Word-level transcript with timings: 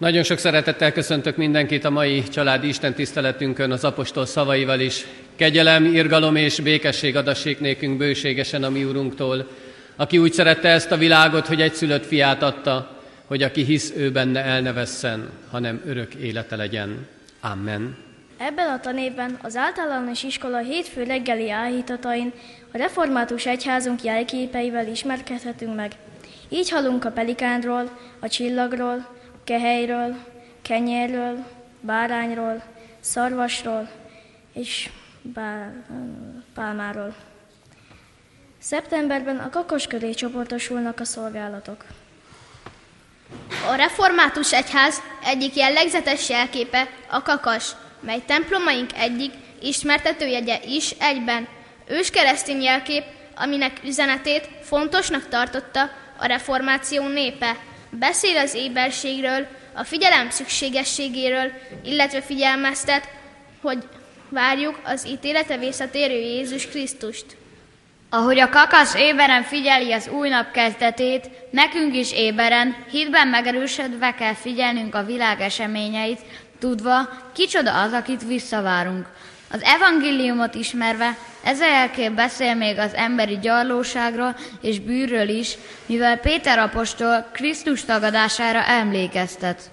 Nagyon 0.00 0.22
sok 0.22 0.38
szeretettel 0.38 0.92
köszöntök 0.92 1.36
mindenkit 1.36 1.84
a 1.84 1.90
mai 1.90 2.22
családi 2.22 2.68
Isten 2.68 2.94
tiszteletünkön 2.94 3.70
az 3.70 3.84
apostol 3.84 4.26
szavaival 4.26 4.80
is. 4.80 5.06
Kegyelem, 5.36 5.84
irgalom 5.84 6.36
és 6.36 6.60
békesség 6.60 7.16
adassék 7.16 7.60
nékünk 7.60 7.96
bőségesen 7.96 8.62
a 8.62 8.70
mi 8.70 8.84
úrunktól, 8.84 9.48
aki 9.96 10.18
úgy 10.18 10.32
szerette 10.32 10.68
ezt 10.68 10.90
a 10.90 10.96
világot, 10.96 11.46
hogy 11.46 11.60
egy 11.60 11.74
szülött 11.74 12.06
fiát 12.06 12.42
adta, 12.42 13.00
hogy 13.26 13.42
aki 13.42 13.64
hisz 13.64 13.92
ő 13.96 14.10
benne 14.10 14.44
elnevesszen, 14.44 15.30
hanem 15.50 15.82
örök 15.86 16.14
élete 16.14 16.56
legyen. 16.56 17.06
Amen. 17.40 17.96
Ebben 18.38 18.68
a 18.68 18.80
tanévben 18.80 19.38
az 19.42 19.56
általános 19.56 20.22
iskola 20.22 20.58
hétfő 20.58 21.02
reggeli 21.02 21.50
áhítatain 21.50 22.32
a 22.72 22.76
református 22.76 23.46
egyházunk 23.46 24.02
jelképeivel 24.02 24.88
ismerkedhetünk 24.88 25.74
meg. 25.74 25.92
Így 26.48 26.70
hallunk 26.70 27.04
a 27.04 27.10
pelikánról, 27.10 27.98
a 28.20 28.28
csillagról, 28.28 29.18
kehelyről, 29.50 30.16
kenyérről, 30.62 31.46
bárányról, 31.80 32.62
szarvasról 33.00 33.90
és 34.52 34.90
bár, 35.22 35.72
pálmáról. 36.54 37.14
Szeptemberben 38.58 39.36
a 39.36 39.50
kakos 39.50 39.86
köré 39.86 40.10
csoportosulnak 40.10 41.00
a 41.00 41.04
szolgálatok. 41.04 41.84
A 43.70 43.74
református 43.74 44.52
egyház 44.52 45.02
egyik 45.24 45.56
jellegzetes 45.56 46.28
jelképe 46.28 46.88
a 47.10 47.22
kakas, 47.22 47.70
mely 48.00 48.22
templomaink 48.26 48.90
egyik 48.92 49.32
ismertetőjegye 49.60 50.58
is 50.66 50.90
egyben. 50.90 51.48
Ős 51.86 52.10
keresztény 52.10 52.62
jelkép, 52.62 53.04
aminek 53.36 53.80
üzenetét 53.84 54.48
fontosnak 54.62 55.28
tartotta 55.28 55.90
a 56.18 56.26
reformáció 56.26 57.08
népe. 57.08 57.56
Beszél 57.90 58.36
az 58.36 58.54
éberségről, 58.54 59.46
a 59.74 59.84
figyelem 59.84 60.30
szükségességéről, 60.30 61.52
illetve 61.84 62.22
figyelmeztet, 62.22 63.08
hogy 63.62 63.78
várjuk 64.28 64.80
az 64.84 65.06
ítélete 65.06 65.56
visszatérő 65.56 66.14
Jézus 66.14 66.68
Krisztust. 66.68 67.24
Ahogy 68.10 68.38
a 68.38 68.48
kakasz 68.48 68.94
éberen 68.94 69.42
figyeli 69.42 69.92
az 69.92 70.08
új 70.08 70.28
nap 70.28 70.50
kezdetét, 70.50 71.30
nekünk 71.50 71.94
is 71.94 72.12
éberen, 72.12 72.76
hitben 72.90 73.28
megerősödve 73.28 74.14
kell 74.14 74.34
figyelnünk 74.34 74.94
a 74.94 75.04
világ 75.04 75.40
eseményeit, 75.40 76.20
tudva, 76.58 77.08
kicsoda 77.32 77.82
az, 77.82 77.92
akit 77.92 78.26
visszavárunk. 78.26 79.06
Az 79.52 79.62
evangéliumot 79.62 80.54
ismerve, 80.54 81.16
ez 81.42 81.60
a 81.60 81.66
jelkép 81.66 82.12
beszél 82.12 82.54
még 82.54 82.78
az 82.78 82.94
emberi 82.94 83.38
gyarlóságról 83.38 84.36
és 84.60 84.80
bűrről 84.80 85.28
is, 85.28 85.56
mivel 85.86 86.16
Péter 86.18 86.58
apostol 86.58 87.26
Krisztus 87.32 87.84
tagadására 87.84 88.64
emlékeztet. 88.64 89.70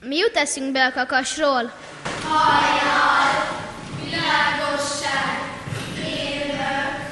Mi 0.00 0.16
jut 0.16 0.36
eszünk 0.36 0.72
be 0.72 0.84
a 0.84 0.92
kakasról? 0.92 1.72
Hajjal, 2.28 3.46
világosság, 4.04 5.38
élő, 6.06 7.06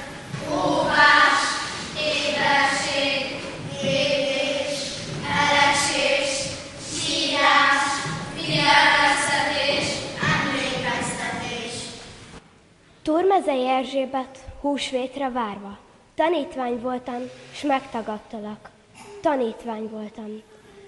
óvás, 0.51 1.36
Turmezei 13.37 13.69
Erzsébet 13.69 14.39
húsvétre 14.61 15.31
várva. 15.31 15.79
Tanítvány 16.15 16.81
voltam, 16.81 17.21
s 17.53 17.63
megtagadtalak. 17.63 18.71
Tanítvány 19.23 19.89
voltam. 19.89 20.43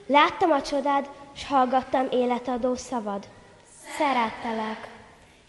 Láttam 0.07 0.51
a 0.51 0.63
csodád, 0.63 1.11
s 1.33 1.47
hallgattam 1.47 2.07
életadó 2.11 2.75
szavad. 2.75 3.29
Szerettelek. 3.99 4.89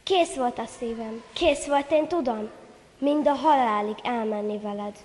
Kész 0.04 0.36
volt 0.36 0.60
a 0.60 0.66
szívem, 0.80 1.24
kész 1.34 1.66
volt, 1.66 1.92
én 1.92 2.08
tudom, 2.08 2.50
mind 2.98 3.28
a 3.28 3.34
halálig 3.34 3.98
elmenni 4.04 4.58
veled. 4.58 4.96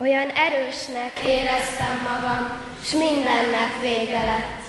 Olyan 0.00 0.28
erősnek 0.28 1.18
éreztem 1.26 2.08
magam, 2.12 2.60
s 2.82 2.92
mindennek 2.92 3.80
vége 3.80 4.24
lett. 4.24 4.62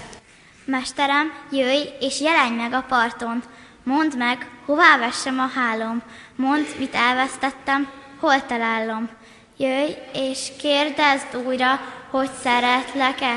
Mesterem, 0.66 1.34
jöjj 1.52 1.90
és 2.00 2.22
jelenj 2.22 2.56
meg 2.56 2.74
a 2.74 2.86
parton. 2.88 3.44
Mondd 3.86 4.18
meg, 4.18 4.50
hová 4.66 4.98
vessem 4.98 5.40
a 5.40 5.50
hálom. 5.56 6.02
Mondd, 6.36 6.66
mit 6.78 6.96
elvesztettem, 6.96 7.90
hol 8.20 8.46
találom. 8.46 9.10
Jöjj 9.58 9.92
és 10.14 10.52
kérdezd 10.60 11.36
újra, 11.46 11.80
hogy 12.10 12.30
szeretlek-e. 12.42 13.36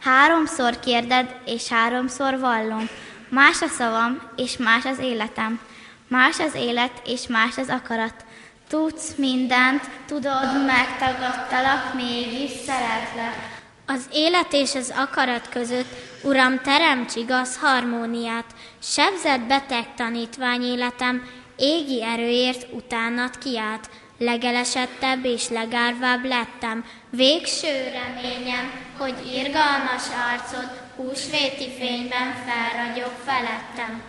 Háromszor 0.00 0.78
kérded, 0.80 1.36
és 1.46 1.68
háromszor 1.68 2.38
vallom. 2.38 2.88
Más 3.28 3.62
a 3.62 3.66
szavam, 3.66 4.20
és 4.36 4.56
más 4.56 4.84
az 4.84 4.98
életem. 4.98 5.60
Más 6.08 6.38
az 6.38 6.54
élet, 6.54 7.02
és 7.06 7.26
más 7.26 7.58
az 7.58 7.68
akarat. 7.68 8.24
Tudsz 8.68 9.14
mindent, 9.16 9.90
tudod, 10.06 10.64
megtagadtalak, 10.66 11.94
mégis 11.94 12.50
szeretlek. 12.50 13.53
Az 13.86 14.08
élet 14.12 14.52
és 14.52 14.74
az 14.74 14.92
akarat 14.96 15.48
között, 15.48 15.86
Uram, 16.22 16.60
teremts 16.62 17.14
igaz 17.14 17.56
harmóniát, 17.56 18.44
sebzett 18.82 19.40
beteg 19.40 19.94
tanítvány 19.96 20.62
életem, 20.62 21.28
égi 21.56 22.02
erőért 22.02 22.66
utánat 22.72 23.38
kiált, 23.38 23.90
legelesettebb 24.18 25.24
és 25.24 25.48
legárvább 25.48 26.24
lettem, 26.24 26.84
végső 27.10 27.92
reményem, 27.92 28.70
hogy 28.98 29.14
irgalmas 29.34 30.02
arcod 30.32 30.70
húsvéti 30.96 31.70
fényben 31.78 32.34
felragyog 32.46 33.12
felettem. 33.24 34.02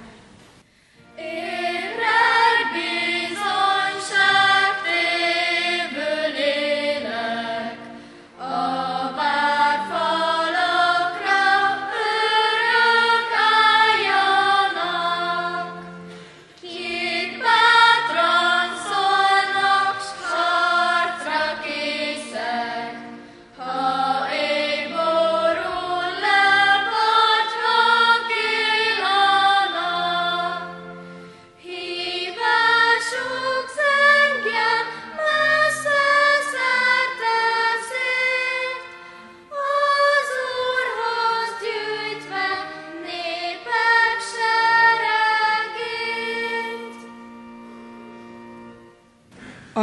Ébredj 1.17 2.73
bizonyság 2.73 4.54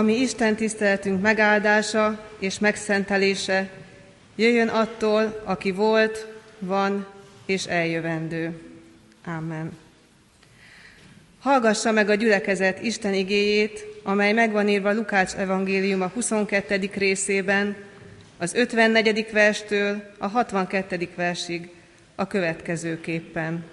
Ami 0.02 0.20
Isten 0.20 0.56
tiszteletünk 0.56 1.20
megáldása 1.20 2.20
és 2.38 2.58
megszentelése 2.58 3.70
jöjjön 4.36 4.68
attól, 4.68 5.42
aki 5.44 5.70
volt, 5.70 6.26
van 6.58 7.06
és 7.46 7.64
eljövendő. 7.64 8.60
Amen. 9.24 9.78
Hallgassa 11.40 11.92
meg 11.92 12.08
a 12.08 12.14
gyülekezet 12.14 12.82
Isten 12.82 13.14
igéjét, 13.14 13.86
amely 14.02 14.32
megvan 14.32 14.68
írva 14.68 14.92
Lukács 14.92 15.34
evangéliuma 15.34 16.10
22. 16.14 16.90
részében, 16.94 17.76
az 18.38 18.54
54. 18.54 19.26
verstől 19.32 20.02
a 20.18 20.26
62. 20.26 21.08
versig 21.14 21.70
a 22.14 22.26
következőképpen. 22.26 23.64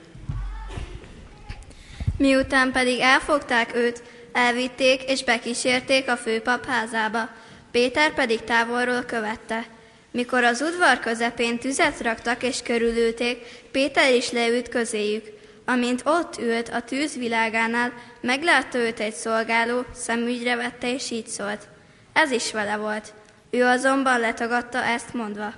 Miután 2.17 2.71
pedig 2.71 2.99
elfogták 2.99 3.75
őt, 3.75 4.03
elvitték 4.31 5.03
és 5.03 5.23
bekísérték 5.23 6.09
a 6.09 6.17
főpap 6.17 6.65
házába. 6.65 7.29
Péter 7.71 8.13
pedig 8.13 8.43
távolról 8.43 9.03
követte. 9.03 9.65
Mikor 10.11 10.43
az 10.43 10.61
udvar 10.61 10.99
közepén 10.99 11.57
tüzet 11.57 12.01
raktak 12.01 12.43
és 12.43 12.61
körülülték, 12.61 13.37
Péter 13.71 14.13
is 14.13 14.31
leült 14.31 14.69
közéjük. 14.69 15.25
Amint 15.65 16.01
ott 16.05 16.37
ült 16.37 16.69
a 16.69 16.81
tűz 16.81 17.17
világánál, 17.17 17.93
meglátta 18.21 18.77
őt 18.77 18.99
egy 18.99 19.13
szolgáló, 19.13 19.85
szemügyre 19.93 20.55
vette 20.55 20.93
és 20.93 21.11
így 21.11 21.27
szólt. 21.27 21.67
Ez 22.13 22.31
is 22.31 22.51
vele 22.51 22.77
volt. 22.77 23.13
Ő 23.49 23.63
azonban 23.63 24.19
letagadta 24.19 24.83
ezt 24.83 25.13
mondva. 25.13 25.53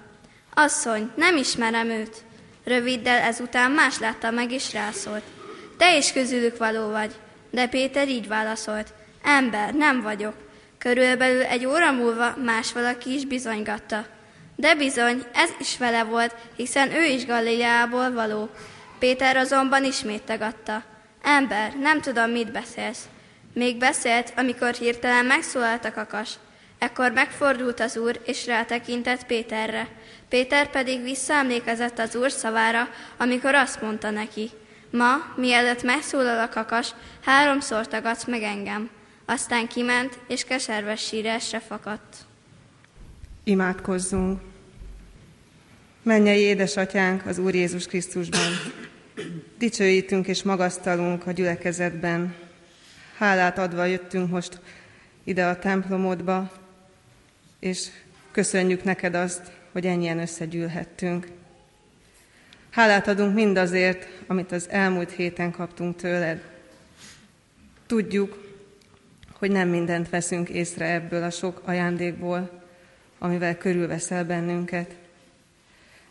Asszony, 0.53 1.12
nem 1.15 1.38
ismerem 1.38 1.89
őt. 1.89 2.15
Röviddel 2.63 3.21
ezután 3.21 3.71
más 3.71 4.00
látta 4.00 4.31
meg 4.31 4.51
és 4.51 4.73
rászólt. 4.73 5.23
Te 5.77 5.97
is 5.97 6.12
közülük 6.12 6.57
való 6.57 6.89
vagy. 6.89 7.12
De 7.51 7.68
Péter 7.68 8.07
így 8.07 8.27
válaszolt. 8.27 8.94
Ember, 9.24 9.74
nem 9.74 10.01
vagyok. 10.01 10.33
Körülbelül 10.77 11.44
egy 11.44 11.65
óra 11.65 11.92
múlva 11.92 12.36
más 12.44 12.71
valaki 12.71 13.13
is 13.13 13.25
bizonygatta. 13.25 14.06
De 14.56 14.75
bizony, 14.75 15.24
ez 15.33 15.50
is 15.59 15.77
vele 15.77 16.03
volt, 16.03 16.36
hiszen 16.56 16.92
ő 16.92 17.03
is 17.03 17.25
Galileából 17.25 18.12
való. 18.12 18.50
Péter 19.00 19.38
azonban 19.38 19.83
ismét 19.83 20.24
tagadta. 20.24 20.83
Ember, 21.21 21.74
nem 21.80 22.01
tudom, 22.01 22.30
mit 22.30 22.51
beszélsz. 22.51 23.07
Még 23.54 23.77
beszélt, 23.77 24.33
amikor 24.36 24.74
hirtelen 24.74 25.25
megszólalt 25.25 25.86
a 25.86 25.94
kakas. 25.94 26.30
Ekkor 26.80 27.12
megfordult 27.12 27.80
az 27.80 27.97
úr, 27.97 28.21
és 28.25 28.45
rátekintett 28.45 29.25
Péterre. 29.25 29.88
Péter 30.30 30.69
pedig 30.69 31.04
visszaemlékezett 31.04 32.00
az 32.00 32.15
úr 32.15 32.31
szavára, 32.31 32.89
amikor 33.18 33.56
azt 33.56 33.81
mondta 33.81 34.09
neki, 34.09 34.50
ma, 34.91 35.33
mielőtt 35.35 35.83
megszólal 35.83 36.39
a 36.39 36.49
kakas, 36.49 36.93
háromszor 37.21 37.88
tagadsz 37.88 38.25
meg 38.25 38.41
engem. 38.41 38.89
Aztán 39.25 39.67
kiment, 39.67 40.19
és 40.27 40.43
keserves 40.43 41.05
sírásra 41.05 41.59
fakadt. 41.59 42.15
Imádkozzunk! 43.43 44.41
Mennyei 46.03 46.39
édesatyánk 46.39 47.25
az 47.25 47.38
Úr 47.38 47.55
Jézus 47.55 47.88
Krisztusban! 47.88 48.51
Dicsőítünk 49.57 50.27
és 50.27 50.43
magasztalunk 50.43 51.27
a 51.27 51.31
gyülekezetben. 51.31 52.35
Hálát 53.17 53.57
adva 53.57 53.85
jöttünk 53.85 54.29
most 54.29 54.59
ide 55.23 55.45
a 55.45 55.59
templomodba, 55.59 56.51
és 57.59 57.87
köszönjük 58.31 58.83
neked 58.83 59.15
azt, 59.15 59.51
hogy 59.71 59.85
ennyien 59.85 60.19
összegyűlhettünk. 60.19 61.27
Hálát 62.71 63.07
adunk 63.07 63.33
mindazért, 63.33 64.07
amit 64.27 64.51
az 64.51 64.69
elmúlt 64.69 65.12
héten 65.12 65.51
kaptunk 65.51 65.95
tőled. 65.95 66.44
Tudjuk, 67.85 68.38
hogy 69.33 69.51
nem 69.51 69.69
mindent 69.69 70.09
veszünk 70.09 70.50
észre 70.50 70.94
ebből 70.94 71.23
a 71.23 71.29
sok 71.29 71.62
ajándékból, 71.65 72.63
amivel 73.19 73.57
körülveszel 73.57 74.25
bennünket. 74.25 74.95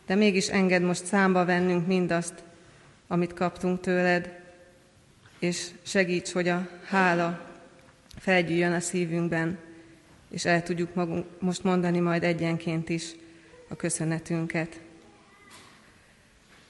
De 0.07 0.15
mégis 0.15 0.49
enged 0.49 0.83
most 0.83 1.05
számba 1.05 1.45
vennünk 1.45 1.87
mindazt, 1.87 2.35
amit 3.07 3.35
kaptunk 3.35 3.81
tőled, 3.81 4.39
és 5.39 5.69
segíts, 5.83 6.33
hogy 6.33 6.49
a 6.49 6.69
hála 6.85 7.47
felgyűjjön 8.19 8.73
a 8.73 8.81
szívünkben, 8.81 9.59
és 10.31 10.45
el 10.45 10.63
tudjuk 10.63 10.95
magunk 10.95 11.27
most 11.39 11.65
mondani 11.65 11.99
majd 11.99 12.23
egyenként 12.23 12.89
is 12.89 13.11
a 13.69 13.77
köszönetünket. 13.77 14.81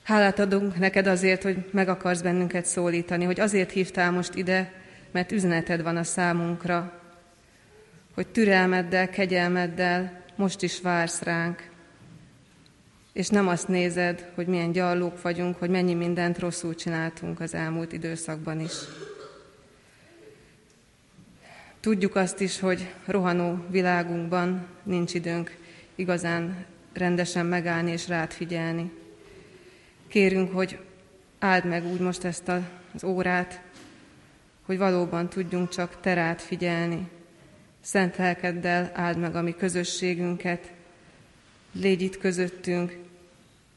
Hálát 0.02 0.38
adunk 0.38 0.79
neked 0.79 1.06
azért, 1.06 1.43
hogy 1.43 1.69
meg 1.70 1.88
akarsz 1.88 2.20
bennünket 2.20 2.64
szólítani, 2.64 3.25
hogy 3.25 3.41
azért 3.41 3.70
hívtál 3.70 4.11
most 4.11 4.35
ide, 4.35 4.73
mert 5.11 5.32
üzeneted 5.32 5.82
van 5.82 5.97
a 5.97 6.02
számunkra, 6.02 7.00
hogy 8.14 8.26
türelmeddel, 8.26 9.11
kegyelmeddel 9.11 10.23
most 10.37 10.62
is 10.62 10.81
vársz 10.81 11.23
ránk, 11.23 11.69
és 13.12 13.29
nem 13.29 13.49
azt 13.49 13.69
nézed, 13.69 14.31
hogy 14.35 14.47
milyen 14.47 14.73
gyarlók 14.73 15.23
vagyunk, 15.23 15.56
hogy 15.58 15.70
mennyi 15.70 15.94
mindent 15.94 16.38
rosszul 16.38 16.75
csináltunk 16.75 17.41
az 17.41 17.55
elmúlt 17.55 17.93
időszakban 17.93 18.61
is. 18.61 18.73
Tudjuk 21.81 22.17
azt 22.17 22.41
is, 22.41 22.61
hogy 22.61 22.93
rohanó 23.06 23.64
világunkban 23.70 24.67
nincs 24.82 25.14
időnk 25.14 25.56
igazán 25.94 26.64
rendesen 26.93 27.47
megállni 27.47 27.91
és 27.91 28.08
rád 28.08 28.32
figyelni. 28.32 28.93
Kérünk, 30.10 30.52
hogy 30.52 30.78
áld 31.38 31.64
meg 31.64 31.86
úgy 31.86 32.00
most 32.00 32.24
ezt 32.24 32.48
az 32.48 33.04
órát, 33.04 33.62
hogy 34.62 34.78
valóban 34.78 35.28
tudjunk 35.28 35.68
csak 35.68 36.00
te 36.00 36.14
rád 36.14 36.40
figyelni. 36.40 37.08
Szent 37.80 38.16
lelkeddel 38.16 38.90
áld 38.94 39.18
meg 39.18 39.36
a 39.36 39.42
mi 39.42 39.54
közösségünket, 39.54 40.72
légy 41.72 42.02
itt 42.02 42.18
közöttünk, 42.18 42.98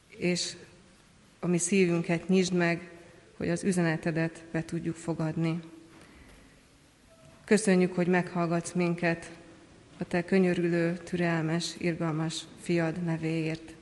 és 0.07 0.55
a 1.39 1.47
mi 1.47 1.57
szívünket 1.57 2.27
nyisd 2.27 2.53
meg, 2.53 2.89
hogy 3.37 3.49
az 3.49 3.63
üzenetedet 3.63 4.43
be 4.51 4.63
tudjuk 4.65 4.95
fogadni. 4.95 5.59
Köszönjük, 7.43 7.95
hogy 7.95 8.07
meghallgatsz 8.07 8.71
minket 8.71 9.31
a 9.97 10.03
te 10.03 10.23
könyörülő, 10.23 10.97
türelmes, 10.97 11.75
irgalmas 11.77 12.41
fiad 12.61 13.03
nevéért. 13.03 13.73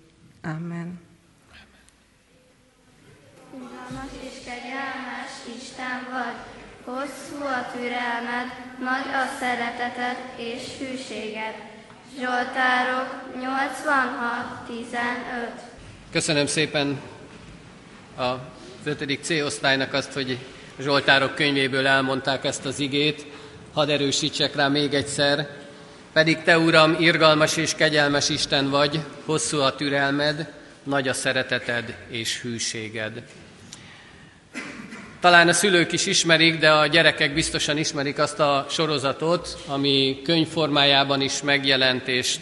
Amen. 0.42 1.10
Irgalmas 3.92 4.12
és 4.22 4.38
kegyelmes 4.46 5.32
Isten 5.62 6.08
vagy, 6.12 6.36
hosszú 6.84 7.44
a 7.44 7.72
türelmed, 7.72 8.48
nagy 8.80 9.08
a 9.14 9.26
szereteted 9.40 10.18
és 10.38 10.62
hűséged. 10.80 11.56
Zsoltárok 12.20 13.08
86-15 13.38 13.42
Köszönöm 16.12 16.46
szépen 16.46 17.00
a 18.18 18.32
5. 18.84 19.20
C-osztálynak 19.22 19.94
azt, 19.94 20.14
hogy 20.14 20.38
Zsoltárok 20.80 21.36
könyvéből 21.36 21.88
elmondták 21.88 22.46
ezt 22.46 22.66
az 22.66 22.80
igét. 22.80 23.26
Hadd 23.74 23.90
erősítsek 23.90 24.56
rá 24.56 24.68
még 24.68 24.94
egyszer. 24.94 25.50
Pedig 26.14 26.44
te, 26.44 26.60
Uram, 26.60 26.96
irgalmas 27.00 27.58
és 27.58 27.76
kegyelmes 27.76 28.30
Isten 28.30 28.70
vagy, 28.70 29.00
hosszú 29.26 29.60
a 29.60 29.76
türelmed, 29.76 30.54
nagy 30.84 31.08
a 31.08 31.14
szereteted 31.14 31.96
és 32.10 32.42
hűséged. 32.42 33.24
Talán 35.22 35.48
a 35.48 35.54
szülők 35.54 35.92
is 35.92 36.06
ismerik, 36.06 36.60
de 36.60 36.72
a 36.72 36.88
gyerekek 36.88 37.34
biztosan 37.34 37.78
ismerik 37.78 38.20
azt 38.20 38.40
a 38.40 38.66
sorozatot, 38.70 39.58
ami 39.68 40.22
könyvformájában 40.24 41.22
is 41.22 41.42
megjelent, 41.42 42.08
és 42.08 42.36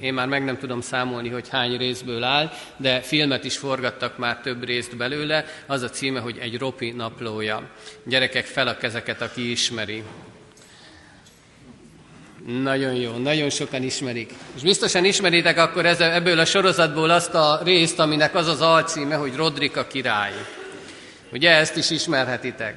én 0.00 0.14
már 0.14 0.26
meg 0.26 0.44
nem 0.44 0.58
tudom 0.58 0.80
számolni, 0.80 1.28
hogy 1.28 1.48
hány 1.48 1.76
részből 1.76 2.22
áll, 2.22 2.52
de 2.76 3.00
filmet 3.00 3.44
is 3.44 3.56
forgattak 3.56 4.18
már 4.18 4.40
több 4.40 4.64
részt 4.64 4.96
belőle. 4.96 5.44
Az 5.66 5.82
a 5.82 5.90
címe, 5.90 6.20
hogy 6.20 6.38
egy 6.40 6.58
ropi 6.58 6.90
naplója. 6.90 7.62
Gyerekek 8.04 8.44
fel 8.44 8.66
a 8.66 8.76
kezeket, 8.76 9.22
aki 9.22 9.50
ismeri. 9.50 10.02
Nagyon 12.62 12.94
jó, 12.94 13.16
nagyon 13.16 13.50
sokan 13.50 13.82
ismerik. 13.82 14.32
És 14.54 14.62
biztosan 14.62 15.04
ismeritek 15.04 15.58
akkor 15.58 15.86
ebből 15.86 16.38
a 16.38 16.44
sorozatból 16.44 17.10
azt 17.10 17.34
a 17.34 17.60
részt, 17.64 17.98
aminek 17.98 18.34
az 18.34 18.46
az 18.46 18.60
alcíme, 18.60 19.14
hogy 19.14 19.36
Rodrika 19.36 19.86
király. 19.86 20.32
Ugye 21.32 21.50
ezt 21.50 21.76
is 21.76 21.90
ismerhetitek. 21.90 22.76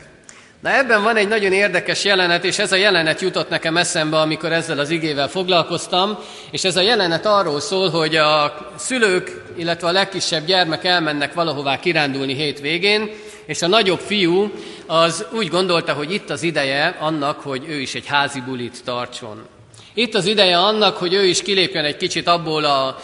Na 0.60 0.72
ebben 0.72 1.04
van 1.04 1.16
egy 1.16 1.28
nagyon 1.28 1.52
érdekes 1.52 2.04
jelenet, 2.04 2.44
és 2.44 2.60
ez 2.60 2.72
a 2.72 2.75
jelenet 2.75 3.22
jutott 3.22 3.50
nekem 3.50 3.78
eszembe, 3.78 4.19
amikor 4.19 4.52
ezzel 4.52 4.80
az 4.80 4.90
igével 4.90 5.28
foglalkoztam, 5.28 6.18
és 6.52 6.63
ez 6.63 6.75
a 6.75 6.81
jelenet 6.81 7.25
arról 7.25 7.60
szól, 7.60 7.90
hogy 7.90 8.16
a 8.16 8.57
szülők, 8.75 9.44
illetve 9.57 9.88
a 9.88 9.92
legkisebb 9.92 10.46
gyermek 10.46 10.84
elmennek 10.84 11.34
valahová 11.34 11.80
kirándulni 11.80 12.34
hétvégén, 12.34 13.10
és 13.46 13.62
a 13.62 13.68
nagyobb 13.68 14.00
fiú 14.00 14.51
az 14.86 15.25
úgy 15.32 15.48
gondolta, 15.48 15.94
hogy 15.94 16.13
itt 16.13 16.29
az 16.29 16.44
ideje 16.44 16.96
annak, 17.00 17.39
hogy 17.39 17.65
ő 17.68 17.79
is 17.79 17.96
egy 17.96 18.06
házi 18.06 18.41
bulit 18.41 18.84
tartson. 18.84 19.54
Itt 19.98 20.16
az 20.16 20.25
ideje 20.25 20.58
annak, 20.58 20.98
hogy 20.98 21.14
ő 21.14 21.25
is 21.25 21.42
kilépjen 21.42 21.86
egy 21.86 21.98
kicsit 21.98 22.28
abból 22.28 22.64
a 22.64 23.00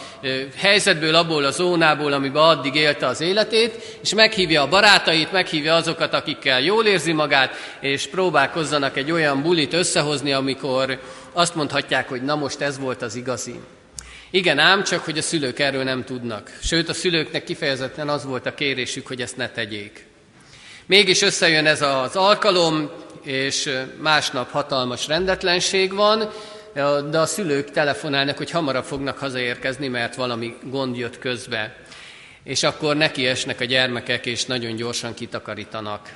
helyzetből, 0.56 1.14
abból 1.14 1.44
a 1.44 1.50
zónából, 1.50 2.12
amiben 2.12 2.42
addig 2.42 2.74
élte 2.74 3.06
az 3.06 3.20
életét, 3.20 3.98
és 4.02 4.14
meghívja 4.14 4.62
a 4.62 4.68
barátait, 4.68 5.32
meghívja 5.32 5.74
azokat, 5.74 6.14
akikkel 6.14 6.60
jól 6.60 6.86
érzi 6.86 7.12
magát, 7.12 7.54
és 7.80 8.06
próbálkozzanak 8.06 8.96
egy 8.96 9.10
olyan 9.10 9.42
bulit 9.42 9.72
összehozni, 9.72 10.32
amikor 10.32 11.00
azt 11.32 11.54
mondhatják, 11.54 12.08
hogy 12.08 12.22
na 12.22 12.34
most 12.34 12.60
ez 12.60 12.78
volt 12.78 13.02
az 13.02 13.14
igazi. 13.14 13.60
Igen 14.30 14.58
ám, 14.58 14.84
csak 14.84 15.04
hogy 15.04 15.18
a 15.18 15.22
szülők 15.22 15.58
erről 15.58 15.82
nem 15.82 16.04
tudnak. 16.04 16.50
Sőt, 16.62 16.88
a 16.88 16.94
szülőknek 16.94 17.44
kifejezetten 17.44 18.08
az 18.08 18.24
volt 18.24 18.46
a 18.46 18.54
kérésük, 18.54 19.06
hogy 19.06 19.20
ezt 19.20 19.36
ne 19.36 19.48
tegyék. 19.48 20.06
Mégis 20.86 21.22
összejön 21.22 21.66
ez 21.66 21.82
az 21.82 22.16
alkalom, 22.16 22.90
és 23.22 23.70
másnap 24.00 24.50
hatalmas 24.50 25.06
rendetlenség 25.06 25.94
van, 25.94 26.30
de 27.10 27.18
a 27.18 27.26
szülők 27.26 27.70
telefonálnak, 27.70 28.36
hogy 28.36 28.50
hamarabb 28.50 28.84
fognak 28.84 29.18
hazaérkezni, 29.18 29.88
mert 29.88 30.14
valami 30.14 30.56
gond 30.62 30.96
jött 30.96 31.18
közbe. 31.18 31.76
És 32.44 32.62
akkor 32.62 32.96
nekiesnek 32.96 33.60
a 33.60 33.64
gyermekek, 33.64 34.26
és 34.26 34.44
nagyon 34.44 34.76
gyorsan 34.76 35.14
kitakarítanak. 35.14 36.08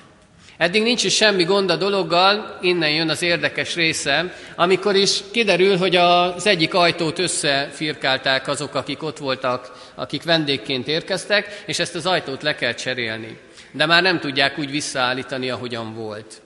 Eddig 0.57 0.83
nincs 0.83 1.05
is 1.05 1.15
semmi 1.15 1.45
gond 1.45 1.71
a 1.71 1.77
dologgal, 1.77 2.59
innen 2.61 2.91
jön 2.91 3.09
az 3.09 3.23
érdekes 3.23 3.75
része, 3.75 4.35
amikor 4.55 4.95
is 4.95 5.21
kiderül, 5.33 5.77
hogy 5.77 5.97
az 5.97 6.47
egyik 6.47 6.75
ajtót 6.75 7.19
összefirkálták 7.19 8.49
azok, 8.49 8.75
akik 8.75 9.03
ott 9.03 9.19
voltak, 9.19 9.91
akik 9.95 10.23
vendégként 10.23 10.89
érkeztek, 10.89 11.63
és 11.67 11.79
ezt 11.79 11.95
az 11.95 12.07
ajtót 12.07 12.43
le 12.43 12.55
kell 12.55 12.75
cserélni. 12.75 13.39
De 13.73 13.87
már 13.87 14.03
nem 14.03 14.21
tudják 14.21 14.59
úgy 14.59 14.71
visszaállítani, 14.71 15.51
ahogyan 15.51 15.95
volt. 15.95 16.41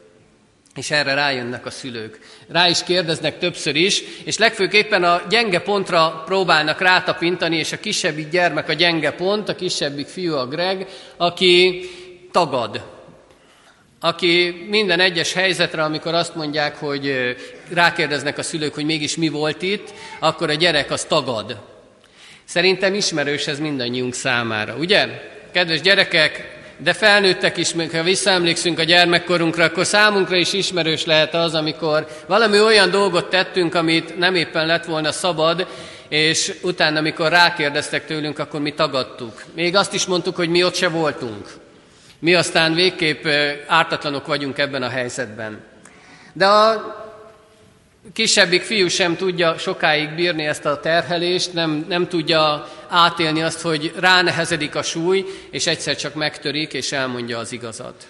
És 0.74 0.90
erre 0.90 1.14
rájönnek 1.14 1.66
a 1.66 1.70
szülők. 1.70 2.18
Rá 2.48 2.68
is 2.68 2.82
kérdeznek 2.82 3.38
többször 3.38 3.76
is, 3.76 4.02
és 4.24 4.38
legfőképpen 4.38 5.04
a 5.04 5.22
gyenge 5.28 5.60
pontra 5.60 6.22
próbálnak 6.26 6.80
rátapintani, 6.80 7.56
és 7.56 7.72
a 7.72 7.80
kisebbik 7.80 8.28
gyermek 8.28 8.68
a 8.68 8.72
gyenge 8.72 9.12
pont, 9.12 9.48
a 9.48 9.54
kisebbik 9.54 10.06
fiú 10.06 10.34
a 10.34 10.46
Greg, 10.46 10.86
aki 11.16 11.88
tagad. 12.30 12.82
Aki 14.00 14.66
minden 14.68 15.00
egyes 15.00 15.32
helyzetre, 15.32 15.82
amikor 15.82 16.14
azt 16.14 16.34
mondják, 16.34 16.76
hogy 16.76 17.36
rákérdeznek 17.72 18.38
a 18.38 18.42
szülők, 18.42 18.74
hogy 18.74 18.84
mégis 18.84 19.16
mi 19.16 19.28
volt 19.28 19.62
itt, 19.62 19.92
akkor 20.18 20.50
a 20.50 20.54
gyerek 20.54 20.90
az 20.90 21.04
tagad. 21.04 21.60
Szerintem 22.44 22.94
ismerős 22.94 23.46
ez 23.46 23.58
mindannyiunk 23.58 24.14
számára, 24.14 24.76
ugye? 24.76 25.08
Kedves 25.52 25.80
gyerekek, 25.80 26.59
de 26.82 26.92
felnőttek 26.92 27.56
is, 27.56 27.72
ha 27.92 28.02
visszaemlékszünk 28.02 28.78
a 28.78 28.82
gyermekkorunkra, 28.82 29.64
akkor 29.64 29.86
számunkra 29.86 30.36
is 30.36 30.52
ismerős 30.52 31.04
lehet 31.04 31.34
az, 31.34 31.54
amikor 31.54 32.06
valami 32.26 32.60
olyan 32.60 32.90
dolgot 32.90 33.30
tettünk, 33.30 33.74
amit 33.74 34.18
nem 34.18 34.34
éppen 34.34 34.66
lett 34.66 34.84
volna 34.84 35.12
szabad, 35.12 35.66
és 36.08 36.54
utána, 36.62 36.98
amikor 36.98 37.28
rákérdeztek 37.28 38.06
tőlünk, 38.06 38.38
akkor 38.38 38.60
mi 38.60 38.72
tagadtuk. 38.72 39.42
Még 39.54 39.76
azt 39.76 39.94
is 39.94 40.06
mondtuk, 40.06 40.36
hogy 40.36 40.48
mi 40.48 40.64
ott 40.64 40.74
se 40.74 40.88
voltunk. 40.88 41.48
Mi 42.18 42.34
aztán 42.34 42.74
végképp 42.74 43.26
ártatlanok 43.66 44.26
vagyunk 44.26 44.58
ebben 44.58 44.82
a 44.82 44.88
helyzetben. 44.88 45.60
De 46.32 46.46
a 46.46 46.94
kisebbik 48.12 48.62
fiú 48.62 48.88
sem 48.88 49.16
tudja 49.16 49.58
sokáig 49.58 50.14
bírni 50.14 50.46
ezt 50.46 50.64
a 50.64 50.80
terhelést, 50.80 51.52
nem, 51.52 51.84
nem 51.88 52.08
tudja 52.08 52.68
átélni 52.88 53.42
azt, 53.42 53.60
hogy 53.60 53.92
ránehezedik 53.96 54.74
a 54.74 54.82
súly, 54.82 55.24
és 55.50 55.66
egyszer 55.66 55.96
csak 55.96 56.14
megtörik, 56.14 56.72
és 56.72 56.92
elmondja 56.92 57.38
az 57.38 57.52
igazat. 57.52 58.06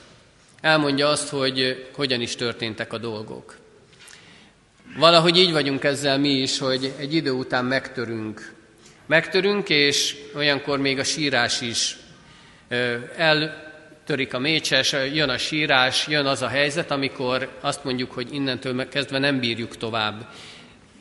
Elmondja 0.60 1.08
azt, 1.08 1.28
hogy 1.28 1.88
hogyan 1.94 2.20
is 2.20 2.36
történtek 2.36 2.92
a 2.92 2.98
dolgok. 2.98 3.56
Valahogy 4.96 5.38
így 5.38 5.52
vagyunk 5.52 5.84
ezzel 5.84 6.18
mi 6.18 6.28
is, 6.28 6.58
hogy 6.58 6.92
egy 6.98 7.14
idő 7.14 7.30
után 7.30 7.64
megtörünk. 7.64 8.52
Megtörünk, 9.06 9.68
és 9.68 10.16
olyankor 10.34 10.78
még 10.78 10.98
a 10.98 11.04
sírás 11.04 11.60
is 11.60 11.96
el 13.16 13.69
törik 14.10 14.34
a 14.34 14.38
mécses, 14.38 14.92
jön 14.92 15.28
a 15.28 15.38
sírás, 15.38 16.06
jön 16.06 16.26
az 16.26 16.42
a 16.42 16.48
helyzet, 16.48 16.90
amikor 16.90 17.48
azt 17.60 17.84
mondjuk, 17.84 18.12
hogy 18.12 18.34
innentől 18.34 18.88
kezdve 18.88 19.18
nem 19.18 19.40
bírjuk 19.40 19.76
tovább. 19.76 20.26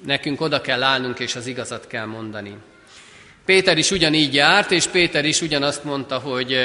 Nekünk 0.06 0.42
oda 0.42 0.62
kell 0.62 0.84
állnunk, 0.84 1.20
és 1.20 1.36
az 1.36 1.48
igazat 1.48 1.88
kell 1.88 2.06
mondani. 2.06 2.56
Péter 3.46 3.78
is 3.78 3.92
ugyanígy 3.92 4.34
járt, 4.34 4.72
és 4.72 4.86
Péter 4.86 5.25
is 5.25 5.42
ugyanazt 5.42 5.84
mondta, 5.84 6.18
hogy 6.18 6.58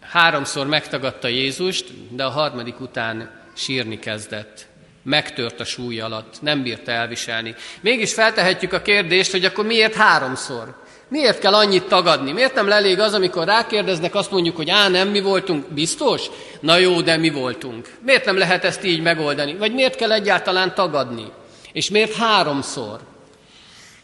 háromszor 0.00 0.66
megtagadta 0.66 1.28
Jézust, 1.28 2.14
de 2.14 2.24
a 2.24 2.30
harmadik 2.30 2.80
után 2.80 3.40
sírni 3.52 3.98
kezdett. 3.98 4.66
Megtört 5.02 5.60
a 5.60 5.64
súly 5.64 6.00
alatt, 6.00 6.42
nem 6.42 6.62
bírta 6.62 6.90
elviselni. 6.90 7.54
Mégis 7.80 8.14
feltehetjük 8.14 8.72
a 8.72 8.82
kérdést, 8.82 9.30
hogy 9.30 9.44
akkor 9.44 9.66
miért 9.66 9.94
háromszor? 9.94 10.81
Miért 11.12 11.38
kell 11.38 11.54
annyit 11.54 11.84
tagadni? 11.84 12.32
Miért 12.32 12.54
nem 12.54 12.72
elég 12.72 12.98
az, 12.98 13.14
amikor 13.14 13.46
rákérdeznek, 13.46 14.14
azt 14.14 14.30
mondjuk, 14.30 14.56
hogy 14.56 14.70
á, 14.70 14.88
nem 14.88 15.08
mi 15.08 15.20
voltunk, 15.20 15.66
biztos? 15.66 16.22
Na 16.60 16.76
jó, 16.76 17.00
de 17.00 17.16
mi 17.16 17.30
voltunk. 17.30 17.88
Miért 18.00 18.24
nem 18.24 18.38
lehet 18.38 18.64
ezt 18.64 18.84
így 18.84 19.02
megoldani? 19.02 19.54
Vagy 19.54 19.74
miért 19.74 19.96
kell 19.96 20.12
egyáltalán 20.12 20.74
tagadni? 20.74 21.26
És 21.72 21.90
miért 21.90 22.14
háromszor? 22.14 23.00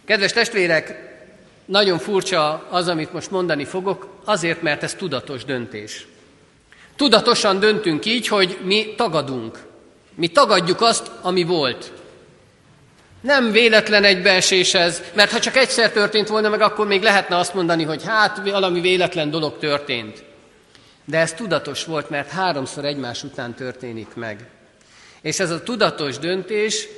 Kedves 0.04 0.32
testvérek, 0.32 0.94
nagyon 1.64 1.98
furcsa 1.98 2.66
az, 2.70 2.88
amit 2.88 3.12
most 3.12 3.30
mondani 3.30 3.64
fogok, 3.64 4.08
azért, 4.24 4.62
mert 4.62 4.82
ez 4.82 4.94
tudatos 4.94 5.44
döntés. 5.44 6.06
Tudatosan 6.96 7.60
döntünk 7.60 8.04
így, 8.06 8.28
hogy 8.28 8.58
mi 8.62 8.94
tagadunk. 8.96 9.58
Mi 10.14 10.28
tagadjuk 10.28 10.80
azt, 10.80 11.10
ami 11.22 11.42
volt. 11.42 11.92
Nem 13.20 13.50
véletlen 13.50 14.04
egybeesés 14.04 14.74
ez, 14.74 15.02
mert 15.14 15.32
ha 15.32 15.38
csak 15.38 15.56
egyszer 15.56 15.92
történt 15.92 16.28
volna 16.28 16.48
meg, 16.48 16.60
akkor 16.60 16.86
még 16.86 17.02
lehetne 17.02 17.36
azt 17.36 17.54
mondani, 17.54 17.84
hogy 17.84 18.04
hát 18.04 18.50
valami 18.50 18.80
véletlen 18.80 19.30
dolog 19.30 19.58
történt. 19.58 20.24
De 21.04 21.18
ez 21.18 21.32
tudatos 21.32 21.84
volt, 21.84 22.10
mert 22.10 22.30
háromszor 22.30 22.84
egymás 22.84 23.22
után 23.22 23.54
történik 23.54 24.14
meg. 24.14 24.46
És 25.22 25.38
ez 25.38 25.50
a 25.50 25.62
tudatos 25.62 26.18
döntés 26.18 26.88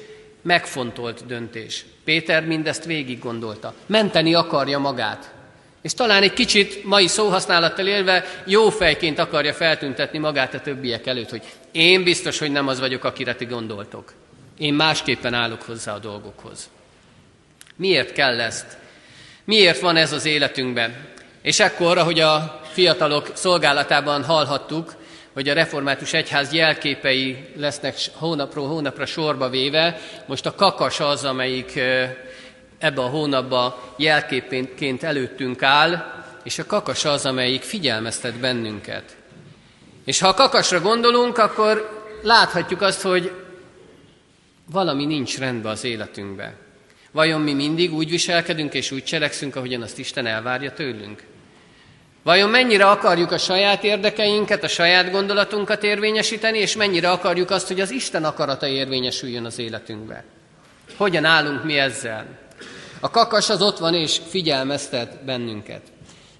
megfontolt 0.42 1.26
döntés. 1.26 1.84
Péter 2.04 2.46
mindezt 2.46 2.84
végig 2.84 3.18
gondolta. 3.18 3.74
Menteni 3.86 4.34
akarja 4.34 4.78
magát. 4.78 5.34
És 5.82 5.94
talán 5.94 6.22
egy 6.22 6.32
kicsit 6.32 6.84
mai 6.84 7.06
szóhasználattal 7.06 7.86
élve 7.86 8.24
jó 8.44 8.70
fejként 8.70 9.18
akarja 9.18 9.52
feltüntetni 9.52 10.18
magát 10.18 10.54
a 10.54 10.60
többiek 10.60 11.06
előtt, 11.06 11.30
hogy 11.30 11.42
én 11.72 12.02
biztos, 12.02 12.38
hogy 12.38 12.50
nem 12.50 12.68
az 12.68 12.80
vagyok, 12.80 13.04
akire 13.04 13.34
ti 13.34 13.44
gondoltok. 13.44 14.12
Én 14.60 14.74
másképpen 14.74 15.34
állok 15.34 15.62
hozzá 15.62 15.94
a 15.94 15.98
dolgokhoz. 15.98 16.70
Miért 17.76 18.12
kell 18.12 18.40
ezt? 18.40 18.76
Miért 19.44 19.80
van 19.80 19.96
ez 19.96 20.12
az 20.12 20.24
életünkben? 20.24 21.08
És 21.42 21.60
ekkor, 21.60 21.98
ahogy 21.98 22.20
a 22.20 22.60
fiatalok 22.72 23.30
szolgálatában 23.32 24.24
hallhattuk, 24.24 24.94
hogy 25.32 25.48
a 25.48 25.54
református 25.54 26.12
egyház 26.12 26.52
jelképei 26.52 27.48
lesznek 27.56 27.96
hónapról 28.12 28.68
hónapra 28.68 29.06
sorba 29.06 29.48
véve, 29.48 30.00
most 30.26 30.46
a 30.46 30.54
kakas 30.54 31.00
az, 31.00 31.24
amelyik 31.24 31.80
ebbe 32.78 33.02
a 33.02 33.08
hónapba 33.08 33.94
jelképként 33.96 35.02
előttünk 35.02 35.62
áll, 35.62 36.22
és 36.42 36.58
a 36.58 36.66
kakas 36.66 37.04
az, 37.04 37.26
amelyik 37.26 37.62
figyelmeztet 37.62 38.34
bennünket. 38.34 39.16
És 40.04 40.20
ha 40.20 40.28
a 40.28 40.34
kakasra 40.34 40.80
gondolunk, 40.80 41.38
akkor 41.38 42.00
láthatjuk 42.22 42.82
azt, 42.82 43.02
hogy 43.02 43.32
valami 44.72 45.06
nincs 45.06 45.38
rendben 45.38 45.72
az 45.72 45.84
életünkbe. 45.84 46.54
Vajon 47.12 47.40
mi 47.40 47.52
mindig 47.52 47.94
úgy 47.94 48.10
viselkedünk 48.10 48.74
és 48.74 48.90
úgy 48.90 49.04
cselekszünk, 49.04 49.56
ahogyan 49.56 49.82
azt 49.82 49.98
Isten 49.98 50.26
elvárja 50.26 50.72
tőlünk? 50.72 51.22
Vajon 52.22 52.50
mennyire 52.50 52.86
akarjuk 52.86 53.32
a 53.32 53.38
saját 53.38 53.84
érdekeinket, 53.84 54.64
a 54.64 54.68
saját 54.68 55.10
gondolatunkat 55.10 55.82
érvényesíteni, 55.82 56.58
és 56.58 56.76
mennyire 56.76 57.10
akarjuk 57.10 57.50
azt, 57.50 57.68
hogy 57.68 57.80
az 57.80 57.90
Isten 57.90 58.24
akarata 58.24 58.66
érvényesüljön 58.66 59.44
az 59.44 59.58
életünkbe? 59.58 60.24
Hogyan 60.96 61.24
állunk 61.24 61.64
mi 61.64 61.78
ezzel? 61.78 62.26
A 63.00 63.10
kakas 63.10 63.50
az 63.50 63.62
ott 63.62 63.78
van 63.78 63.94
és 63.94 64.20
figyelmeztet 64.28 65.24
bennünket. 65.24 65.82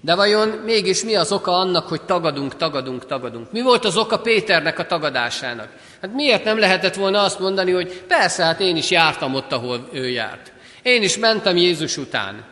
De 0.01 0.15
vajon 0.15 0.47
mégis 0.47 1.03
mi 1.03 1.15
az 1.15 1.31
oka 1.31 1.51
annak, 1.51 1.87
hogy 1.87 2.01
tagadunk, 2.01 2.55
tagadunk, 2.55 3.05
tagadunk? 3.05 3.51
Mi 3.51 3.61
volt 3.61 3.85
az 3.85 3.97
oka 3.97 4.19
Péternek 4.19 4.79
a 4.79 4.85
tagadásának? 4.85 5.69
Hát 6.01 6.13
miért 6.13 6.43
nem 6.43 6.59
lehetett 6.59 6.95
volna 6.95 7.21
azt 7.21 7.39
mondani, 7.39 7.71
hogy 7.71 8.01
persze, 8.07 8.43
hát 8.43 8.59
én 8.59 8.75
is 8.75 8.91
jártam 8.91 9.35
ott, 9.35 9.51
ahol 9.51 9.89
ő 9.91 10.09
járt. 10.09 10.51
Én 10.81 11.03
is 11.03 11.17
mentem 11.17 11.57
Jézus 11.57 11.97
után. 11.97 12.43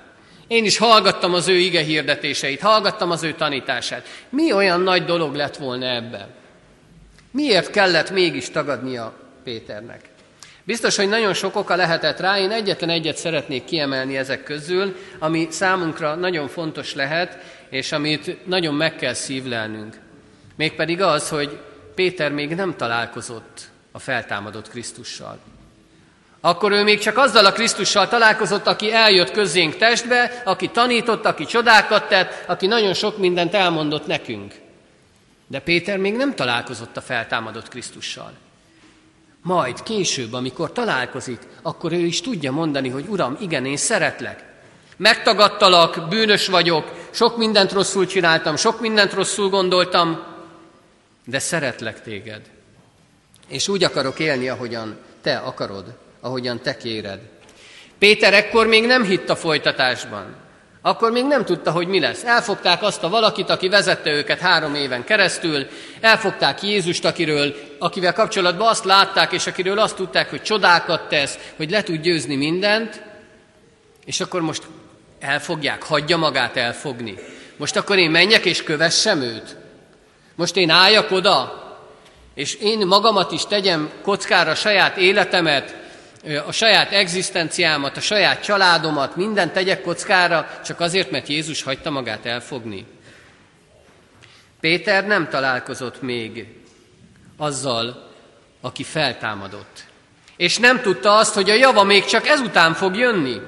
Én 0.48 0.66
is 0.66 0.78
hallgattam 0.78 1.34
az 1.34 1.48
ő 1.48 1.56
ige 1.56 1.82
hirdetéseit, 1.82 2.62
hallgattam 2.62 3.12
az 3.12 3.24
ő 3.24 3.34
tanítását. 3.34 4.08
Mi 4.30 4.54
olyan 4.54 4.82
nagy 4.82 5.06
dolog 5.06 5.36
lett 5.36 5.58
volna 5.58 5.86
ebben? 5.86 6.28
Miért 7.32 7.72
kellett 7.72 8.12
mégis 8.12 8.50
tagadnia 8.50 9.14
Péternek? 9.44 10.02
Biztos, 10.64 10.96
hogy 10.96 11.10
nagyon 11.10 11.34
sok 11.34 11.56
oka 11.56 11.76
lehetett 11.76 12.20
rá, 12.20 12.40
én 12.40 12.52
egyetlen 12.52 12.90
egyet 12.90 13.18
szeretnék 13.18 13.66
kiemelni 13.66 14.18
ezek 14.18 14.44
közül, 14.44 14.96
ami 15.20 15.48
számunkra 15.50 16.16
nagyon 16.16 16.48
fontos 16.48 16.94
lehet, 16.94 17.38
és 17.70 17.92
amit 17.92 18.48
nagyon 18.48 18.74
meg 18.74 18.96
kell 18.96 19.14
szívlelnünk. 19.14 19.96
Mégpedig 20.56 21.02
az, 21.02 21.30
hogy 21.30 21.60
Péter 22.00 22.32
még 22.32 22.56
nem 22.56 22.76
találkozott 22.78 23.70
a 23.92 24.00
feltámadott 24.00 24.70
Krisztussal. 24.70 25.40
Akkor 26.42 26.72
ő 26.72 26.84
még 26.84 27.00
csak 27.00 27.18
azzal 27.18 27.46
a 27.46 27.52
Krisztussal 27.52 28.08
találkozott, 28.08 28.68
aki 28.68 28.94
eljött 28.94 29.32
közénk 29.32 29.76
testbe, 29.76 30.42
aki 30.46 30.68
tanított, 30.68 31.26
aki 31.26 31.46
csodákat 31.46 32.08
tett, 32.08 32.44
aki 32.48 32.68
nagyon 32.68 32.94
sok 32.94 33.18
mindent 33.18 33.54
elmondott 33.54 34.08
nekünk. 34.08 34.54
De 35.48 35.60
Péter 35.60 35.98
még 35.98 36.16
nem 36.16 36.36
találkozott 36.36 36.98
a 36.98 37.02
feltámadott 37.02 37.68
Krisztussal. 37.68 38.32
Majd 39.42 39.84
később, 39.84 40.34
amikor 40.34 40.72
találkozik, 40.72 41.40
akkor 41.62 41.92
ő 41.92 42.06
is 42.06 42.22
tudja 42.22 42.52
mondani, 42.52 42.90
hogy 42.90 43.06
Uram, 43.08 43.38
igen, 43.40 43.66
én 43.66 43.78
szeretlek. 43.78 44.44
Megtagadtalak, 44.98 46.08
bűnös 46.10 46.48
vagyok, 46.48 47.10
sok 47.12 47.38
mindent 47.38 47.72
rosszul 47.72 48.06
csináltam, 48.06 48.56
sok 48.56 48.80
mindent 48.80 49.14
rosszul 49.14 49.50
gondoltam, 49.50 50.29
de 51.30 51.40
szeretlek 51.40 52.02
téged. 52.02 52.42
És 53.48 53.68
úgy 53.68 53.84
akarok 53.84 54.20
élni, 54.20 54.50
ahogyan 54.50 54.98
te 55.22 55.38
akarod, 55.38 55.98
ahogyan 56.20 56.62
te 56.62 56.78
kéred. 56.78 57.20
Péter 57.98 58.34
ekkor 58.34 58.68
még 58.68 58.86
nem 58.86 59.04
hitt 59.04 59.30
a 59.30 59.36
folytatásban. 59.36 60.36
Akkor 60.82 61.12
még 61.12 61.26
nem 61.26 61.46
tudta, 61.46 61.72
hogy 61.72 61.88
mi 61.88 62.00
lesz. 62.00 62.24
Elfogták 62.24 62.82
azt 62.82 63.04
a 63.04 63.10
valakit, 63.10 63.50
aki 63.50 63.70
vezette 63.70 64.12
őket 64.12 64.40
három 64.40 64.76
éven 64.76 65.04
keresztül, 65.04 65.68
elfogták 66.00 66.64
Jézust, 66.64 67.06
akiről, 67.06 67.56
akivel 67.80 68.14
kapcsolatban 68.14 68.68
azt 68.68 68.86
látták, 68.86 69.32
és 69.32 69.48
akiről 69.48 69.80
azt 69.80 69.96
tudták, 69.96 70.30
hogy 70.30 70.42
csodákat 70.42 71.08
tesz, 71.08 71.38
hogy 71.56 71.70
le 71.70 71.84
tud 71.84 72.02
győzni 72.02 72.36
mindent, 72.36 73.02
és 74.06 74.20
akkor 74.20 74.42
most 74.42 74.64
elfogják, 75.20 75.84
hagyja 75.84 76.18
magát 76.18 76.58
elfogni. 76.58 77.16
Most 77.58 77.76
akkor 77.76 77.98
én 77.98 78.12
menjek 78.12 78.46
és 78.46 78.64
kövessem 78.64 79.22
őt? 79.22 79.58
Most 80.40 80.56
én 80.56 80.70
álljak 80.70 81.12
oda, 81.12 81.64
és 82.34 82.54
én 82.54 82.88
magamat 82.88 83.32
is 83.32 83.46
tegyem 83.46 83.92
kockára, 84.02 84.56
saját 84.56 84.98
életemet, 84.98 85.76
a 86.48 86.52
saját 86.52 86.92
egzisztenciámat, 86.92 87.98
a 87.98 88.00
saját 88.00 88.44
családomat, 88.44 89.16
mindent 89.16 89.54
tegyek 89.54 89.82
kockára, 89.82 90.50
csak 90.66 90.80
azért, 90.80 91.12
mert 91.12 91.28
Jézus 91.28 91.64
hagyta 91.64 91.90
magát 91.90 92.26
elfogni. 92.26 92.86
Péter 94.60 95.08
nem 95.08 95.30
találkozott 95.30 96.02
még 96.02 96.48
azzal, 97.38 98.10
aki 98.62 98.84
feltámadott. 98.84 99.84
És 100.38 100.58
nem 100.58 100.82
tudta 100.82 101.18
azt, 101.18 101.34
hogy 101.34 101.50
a 101.50 101.56
java 101.56 101.84
még 101.84 102.06
csak 102.06 102.28
ezután 102.28 102.74
fog 102.74 102.96
jönni. 102.96 103.42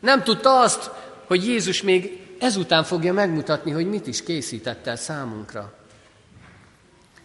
Nem 0.00 0.22
tudta 0.22 0.60
azt, 0.60 0.90
hogy 1.26 1.46
Jézus 1.46 1.82
még 1.82 2.20
ezután 2.40 2.84
fogja 2.84 3.12
megmutatni, 3.12 3.70
hogy 3.70 3.86
mit 3.86 4.06
is 4.06 4.22
készített 4.22 4.86
el 4.86 4.96
számunkra. 4.96 5.82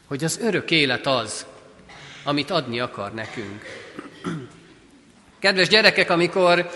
Hogy 0.10 0.24
az 0.24 0.39
örök 0.42 0.72
élet 0.72 1.08
az, 1.08 1.46
amit 2.24 2.51
adni 2.51 2.80
akar 2.80 3.13
nekünk. 3.13 3.63
Kedves 5.39 5.68
gyerekek, 5.68 6.10
amikor 6.10 6.70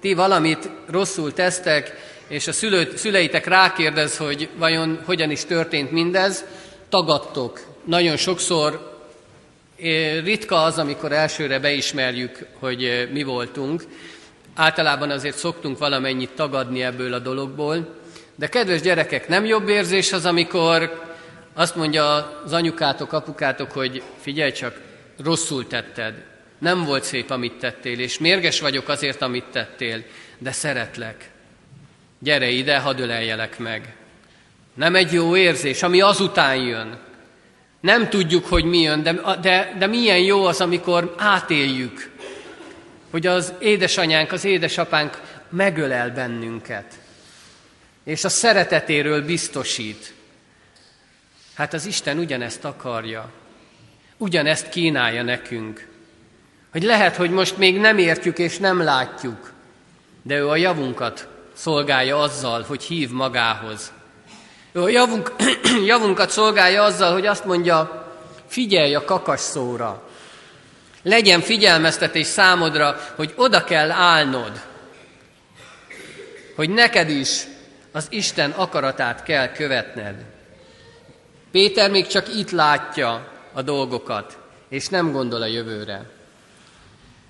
ti 0.00 0.14
valamit 0.14 0.70
rosszul 0.90 1.32
tesztek, 1.32 1.94
és 2.28 2.46
a 2.46 2.52
szülő, 2.52 2.92
szüleitek 2.96 3.46
rákérdez, 3.46 4.16
hogy 4.16 4.48
vajon 4.56 5.00
hogyan 5.04 5.30
is 5.30 5.44
történt 5.44 5.90
mindez, 5.90 6.44
tagadtok. 6.88 7.60
Nagyon 7.84 8.16
sokszor 8.16 8.98
ritka 10.24 10.62
az, 10.62 10.78
amikor 10.78 11.12
elsőre 11.12 11.58
beismerjük, 11.58 12.46
hogy 12.58 13.08
mi 13.12 13.22
voltunk. 13.22 13.82
Általában 14.54 15.10
azért 15.10 15.36
szoktunk 15.36 15.78
valamennyit 15.78 16.30
tagadni 16.30 16.82
ebből 16.82 17.12
a 17.12 17.18
dologból. 17.18 17.94
De 18.34 18.46
kedves 18.46 18.80
gyerekek, 18.80 19.28
nem 19.28 19.44
jobb 19.44 19.68
érzés 19.68 20.12
az, 20.12 20.24
amikor 20.24 21.07
azt 21.58 21.76
mondja 21.76 22.14
az 22.44 22.52
anyukátok, 22.52 23.12
apukátok, 23.12 23.72
hogy 23.72 24.02
figyelj 24.20 24.52
csak, 24.52 24.80
rosszul 25.24 25.66
tetted, 25.66 26.24
nem 26.58 26.84
volt 26.84 27.04
szép, 27.04 27.30
amit 27.30 27.58
tettél, 27.58 27.98
és 27.98 28.18
mérges 28.18 28.60
vagyok 28.60 28.88
azért, 28.88 29.22
amit 29.22 29.44
tettél, 29.44 30.02
de 30.38 30.52
szeretlek. 30.52 31.30
Gyere 32.18 32.48
ide, 32.48 32.78
hadd 32.78 33.00
öleljelek 33.00 33.58
meg. 33.58 33.96
Nem 34.74 34.94
egy 34.94 35.12
jó 35.12 35.36
érzés, 35.36 35.82
ami 35.82 36.00
azután 36.00 36.56
jön. 36.56 36.98
Nem 37.80 38.08
tudjuk, 38.08 38.46
hogy 38.46 38.64
mi 38.64 38.80
jön, 38.80 39.02
de, 39.02 39.20
de, 39.40 39.74
de 39.78 39.86
milyen 39.86 40.20
jó 40.20 40.44
az, 40.44 40.60
amikor 40.60 41.14
átéljük, 41.16 42.10
hogy 43.10 43.26
az 43.26 43.52
édesanyánk, 43.58 44.32
az 44.32 44.44
édesapánk 44.44 45.20
megölel 45.48 46.10
bennünket, 46.10 46.98
és 48.04 48.24
a 48.24 48.28
szeretetéről 48.28 49.24
biztosít. 49.24 50.16
Hát 51.58 51.74
az 51.74 51.86
Isten 51.86 52.18
ugyanezt 52.18 52.64
akarja, 52.64 53.30
ugyanezt 54.16 54.68
kínálja 54.68 55.22
nekünk. 55.22 55.88
Hogy 56.72 56.82
lehet, 56.82 57.16
hogy 57.16 57.30
most 57.30 57.56
még 57.56 57.78
nem 57.78 57.98
értjük 57.98 58.38
és 58.38 58.58
nem 58.58 58.82
látjuk, 58.82 59.52
de 60.22 60.36
ő 60.36 60.48
a 60.48 60.56
javunkat 60.56 61.28
szolgálja 61.54 62.18
azzal, 62.18 62.62
hogy 62.62 62.82
hív 62.82 63.10
magához. 63.10 63.92
Ő 64.72 64.82
a 64.82 64.88
javunk, 64.88 65.32
javunkat 65.86 66.30
szolgálja 66.30 66.82
azzal, 66.82 67.12
hogy 67.12 67.26
azt 67.26 67.44
mondja, 67.44 68.06
figyelj 68.46 68.94
a 68.94 69.04
kakas 69.04 69.40
szóra. 69.40 70.08
Legyen 71.02 71.40
figyelmeztetés 71.40 72.26
számodra, 72.26 73.00
hogy 73.16 73.32
oda 73.36 73.64
kell 73.64 73.90
állnod, 73.90 74.60
hogy 76.56 76.70
neked 76.70 77.10
is 77.10 77.42
az 77.92 78.06
Isten 78.10 78.50
akaratát 78.50 79.22
kell 79.22 79.52
követned. 79.52 80.36
Péter 81.50 81.90
még 81.90 82.06
csak 82.06 82.34
itt 82.36 82.50
látja 82.50 83.32
a 83.52 83.62
dolgokat, 83.62 84.38
és 84.68 84.88
nem 84.88 85.12
gondol 85.12 85.42
a 85.42 85.46
jövőre. 85.46 86.10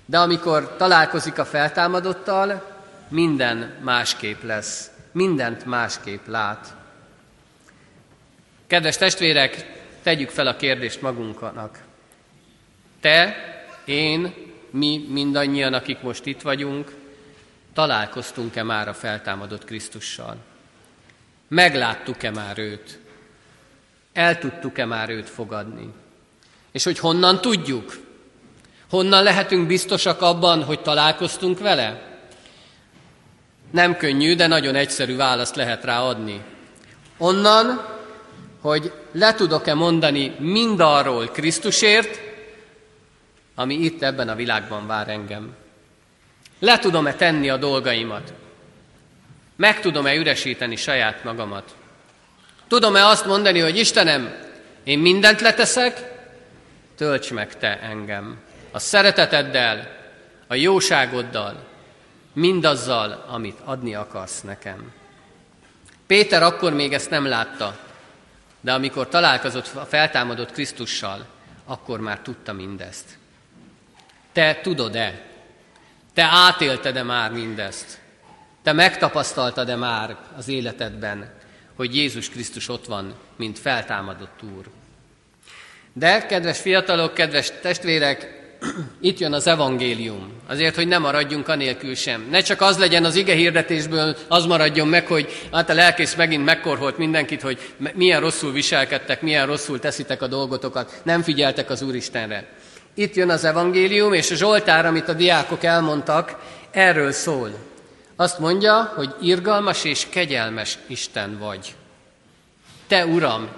De 0.05 0.19
amikor 0.19 0.75
találkozik 0.77 1.37
a 1.37 1.45
feltámadottal, 1.45 2.77
minden 3.07 3.77
másképp 3.81 4.43
lesz, 4.43 4.91
mindent 5.11 5.65
másképp 5.65 6.27
lát. 6.27 6.75
Kedves 8.67 8.97
testvérek, 8.97 9.81
tegyük 10.03 10.29
fel 10.29 10.47
a 10.47 10.55
kérdést 10.55 11.01
magunknak. 11.01 11.83
Te, 13.01 13.35
én, 13.85 14.33
mi 14.69 15.07
mindannyian, 15.09 15.73
akik 15.73 16.01
most 16.01 16.25
itt 16.25 16.41
vagyunk, 16.41 16.95
találkoztunk-e 17.73 18.63
már 18.63 18.87
a 18.87 18.93
feltámadott 18.93 19.65
Krisztussal? 19.65 20.37
Megláttuk-e 21.47 22.31
már 22.31 22.57
őt? 22.57 22.99
El 24.19 24.37
tudtuk-e 24.37 24.85
már 24.85 25.09
őt 25.09 25.29
fogadni? 25.29 25.89
És 26.71 26.83
hogy 26.83 26.99
honnan 26.99 27.41
tudjuk? 27.41 27.99
Honnan 28.89 29.23
lehetünk 29.23 29.67
biztosak 29.67 30.21
abban, 30.21 30.63
hogy 30.63 30.81
találkoztunk 30.81 31.59
vele? 31.59 32.19
Nem 33.71 33.95
könnyű, 33.95 34.35
de 34.35 34.47
nagyon 34.47 34.75
egyszerű 34.75 35.15
választ 35.15 35.55
lehet 35.55 35.83
rá 35.83 36.01
adni. 36.01 36.41
Onnan, 37.17 37.85
hogy 38.61 38.93
le 39.11 39.33
tudok-e 39.33 39.73
mondani 39.73 40.35
mindarról 40.39 41.27
Krisztusért, 41.27 42.19
ami 43.55 43.73
itt 43.73 44.03
ebben 44.03 44.29
a 44.29 44.35
világban 44.35 44.87
vár 44.87 45.09
engem. 45.09 45.55
Le 46.59 46.79
tudom-e 46.79 47.13
tenni 47.13 47.49
a 47.49 47.57
dolgaimat? 47.57 48.33
Meg 49.55 49.79
tudom-e 49.79 50.15
üresíteni 50.15 50.75
saját 50.75 51.23
magamat? 51.23 51.75
Tudom-e 52.69 53.05
azt 53.05 53.25
mondani, 53.25 53.59
hogy 53.59 53.77
Istenem, 53.77 54.35
én 54.83 54.99
mindent 54.99 55.41
leteszek, 55.41 56.13
tölts 56.95 57.31
meg 57.31 57.57
Te 57.57 57.79
engem. 57.79 58.39
A 58.71 58.79
szereteteddel, 58.79 59.97
a 60.47 60.55
jóságoddal, 60.55 61.67
mindazzal, 62.33 63.25
amit 63.27 63.59
adni 63.63 63.95
akarsz 63.95 64.41
nekem. 64.41 64.91
Péter 66.07 66.43
akkor 66.43 66.73
még 66.73 66.93
ezt 66.93 67.09
nem 67.09 67.25
látta, 67.25 67.77
de 68.61 68.73
amikor 68.73 69.07
találkozott 69.07 69.75
a 69.75 69.85
feltámadott 69.85 70.51
Krisztussal, 70.51 71.25
akkor 71.65 71.99
már 71.99 72.19
tudta 72.19 72.53
mindezt. 72.53 73.17
Te 74.31 74.59
tudod-e? 74.61 75.21
Te 76.13 76.23
átélted-e 76.23 77.03
már 77.03 77.31
mindezt? 77.31 77.99
Te 78.63 78.73
megtapasztaltad-e 78.73 79.75
már 79.75 80.17
az 80.37 80.47
életedben, 80.47 81.37
hogy 81.79 81.95
Jézus 81.95 82.29
Krisztus 82.29 82.69
ott 82.69 82.85
van, 82.85 83.13
mint 83.35 83.59
feltámadott 83.59 84.39
Úr? 84.57 84.65
De, 85.93 86.25
kedves 86.25 86.59
fiatalok, 86.59 87.13
kedves 87.13 87.51
testvérek, 87.61 88.27
itt 89.01 89.19
jön 89.19 89.33
az 89.33 89.47
evangélium, 89.47 90.31
azért, 90.47 90.75
hogy 90.75 90.87
ne 90.87 90.97
maradjunk 90.97 91.47
anélkül 91.47 91.95
sem. 91.95 92.27
Ne 92.31 92.39
csak 92.39 92.61
az 92.61 92.77
legyen 92.77 93.03
az 93.03 93.15
ige 93.15 93.33
hirdetésből, 93.33 94.15
az 94.27 94.45
maradjon 94.45 94.87
meg, 94.87 95.07
hogy 95.07 95.47
hát 95.51 95.69
a 95.69 95.73
lelkész 95.73 96.15
megint 96.15 96.45
megkorholt 96.45 96.97
mindenkit, 96.97 97.41
hogy 97.41 97.73
milyen 97.93 98.19
rosszul 98.19 98.51
viselkedtek, 98.51 99.21
milyen 99.21 99.45
rosszul 99.45 99.79
teszitek 99.79 100.21
a 100.21 100.27
dolgotokat, 100.27 101.01
nem 101.03 101.21
figyeltek 101.21 101.69
az 101.69 101.81
Úristenre. 101.81 102.47
Itt 102.93 103.15
jön 103.15 103.29
az 103.29 103.43
evangélium, 103.43 104.13
és 104.13 104.31
a 104.31 104.35
Zsoltár, 104.35 104.85
amit 104.85 105.09
a 105.09 105.13
diákok 105.13 105.63
elmondtak, 105.63 106.35
erről 106.71 107.11
szól. 107.11 107.68
Azt 108.19 108.39
mondja, 108.39 108.93
hogy 108.95 109.15
irgalmas 109.21 109.83
és 109.83 110.07
kegyelmes 110.09 110.77
Isten 110.87 111.37
vagy. 111.37 111.75
Te, 112.87 113.05
Uram, 113.05 113.49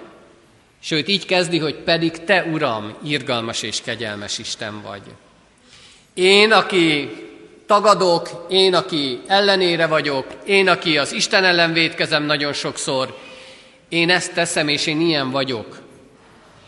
Sőt, 0.82 1.08
így 1.08 1.26
kezdi, 1.26 1.58
hogy 1.58 1.74
pedig 1.74 2.24
te, 2.24 2.44
Uram, 2.44 2.96
irgalmas 3.04 3.62
és 3.62 3.80
kegyelmes 3.80 4.38
Isten 4.38 4.82
vagy. 4.82 5.02
Én, 6.14 6.52
aki 6.52 7.10
tagadok, 7.66 8.46
én, 8.50 8.74
aki 8.74 9.20
ellenére 9.26 9.86
vagyok, 9.86 10.26
én, 10.44 10.68
aki 10.68 10.98
az 10.98 11.12
Isten 11.12 11.44
ellen 11.44 11.72
védkezem 11.72 12.22
nagyon 12.22 12.52
sokszor, 12.52 13.18
én 13.88 14.10
ezt 14.10 14.32
teszem, 14.32 14.68
és 14.68 14.86
én 14.86 15.00
ilyen 15.00 15.30
vagyok. 15.30 15.80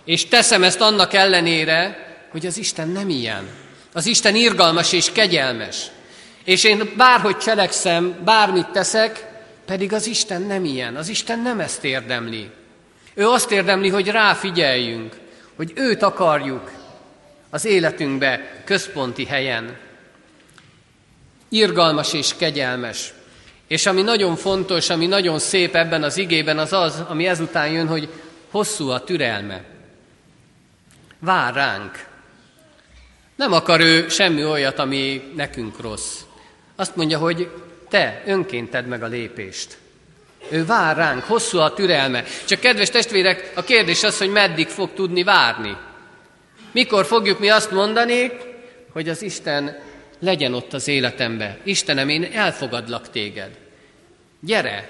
És 0.04 0.26
teszem 0.28 0.62
ezt 0.62 0.80
annak 0.80 1.12
ellenére, 1.12 2.06
hogy 2.30 2.46
az 2.46 2.58
Isten 2.58 2.88
nem 2.88 3.08
ilyen. 3.08 3.48
Az 3.92 4.06
Isten 4.06 4.34
irgalmas 4.34 4.92
és 4.92 5.12
kegyelmes. 5.12 5.90
És 6.44 6.64
én 6.64 6.92
bárhogy 6.96 7.36
cselekszem, 7.36 8.16
bármit 8.24 8.68
teszek, 8.68 9.26
pedig 9.66 9.92
az 9.92 10.06
Isten 10.06 10.42
nem 10.42 10.64
ilyen. 10.64 10.96
Az 10.96 11.08
Isten 11.08 11.40
nem 11.40 11.60
ezt 11.60 11.84
érdemli. 11.84 12.50
Ő 13.14 13.28
azt 13.28 13.50
érdemli, 13.50 13.88
hogy 13.88 14.08
ráfigyeljünk, 14.08 15.16
hogy 15.56 15.72
őt 15.74 16.02
akarjuk 16.02 16.70
az 17.50 17.64
életünkbe 17.64 18.62
központi 18.64 19.24
helyen. 19.24 19.76
Irgalmas 21.48 22.12
és 22.12 22.34
kegyelmes. 22.36 23.12
És 23.66 23.86
ami 23.86 24.02
nagyon 24.02 24.36
fontos, 24.36 24.90
ami 24.90 25.06
nagyon 25.06 25.38
szép 25.38 25.74
ebben 25.74 26.02
az 26.02 26.16
igében, 26.16 26.58
az 26.58 26.72
az, 26.72 27.02
ami 27.08 27.26
ezután 27.26 27.68
jön, 27.68 27.86
hogy 27.86 28.08
hosszú 28.50 28.88
a 28.88 29.04
türelme. 29.04 29.62
Vár 31.18 31.54
ránk. 31.54 32.06
Nem 33.36 33.52
akar 33.52 33.80
ő 33.80 34.08
semmi 34.08 34.44
olyat, 34.44 34.78
ami 34.78 35.32
nekünk 35.36 35.80
rossz. 35.80 36.20
Azt 36.76 36.96
mondja, 36.96 37.18
hogy 37.18 37.50
te 37.88 38.22
önként 38.26 38.70
tedd 38.70 38.84
meg 38.84 39.02
a 39.02 39.06
lépést. 39.06 39.76
Ő 40.48 40.64
vár 40.64 40.96
ránk, 40.96 41.24
hosszú 41.24 41.58
a 41.58 41.72
türelme. 41.72 42.24
Csak 42.44 42.60
kedves 42.60 42.90
testvérek, 42.90 43.52
a 43.54 43.62
kérdés 43.62 44.02
az, 44.02 44.18
hogy 44.18 44.30
meddig 44.30 44.68
fog 44.68 44.94
tudni 44.94 45.22
várni. 45.22 45.76
Mikor 46.72 47.04
fogjuk 47.04 47.38
mi 47.38 47.48
azt 47.48 47.70
mondani, 47.70 48.30
hogy 48.92 49.08
az 49.08 49.22
Isten 49.22 49.78
legyen 50.18 50.54
ott 50.54 50.72
az 50.72 50.88
életembe. 50.88 51.58
Istenem, 51.62 52.08
én 52.08 52.28
elfogadlak 52.32 53.10
téged. 53.10 53.50
Gyere! 54.40 54.88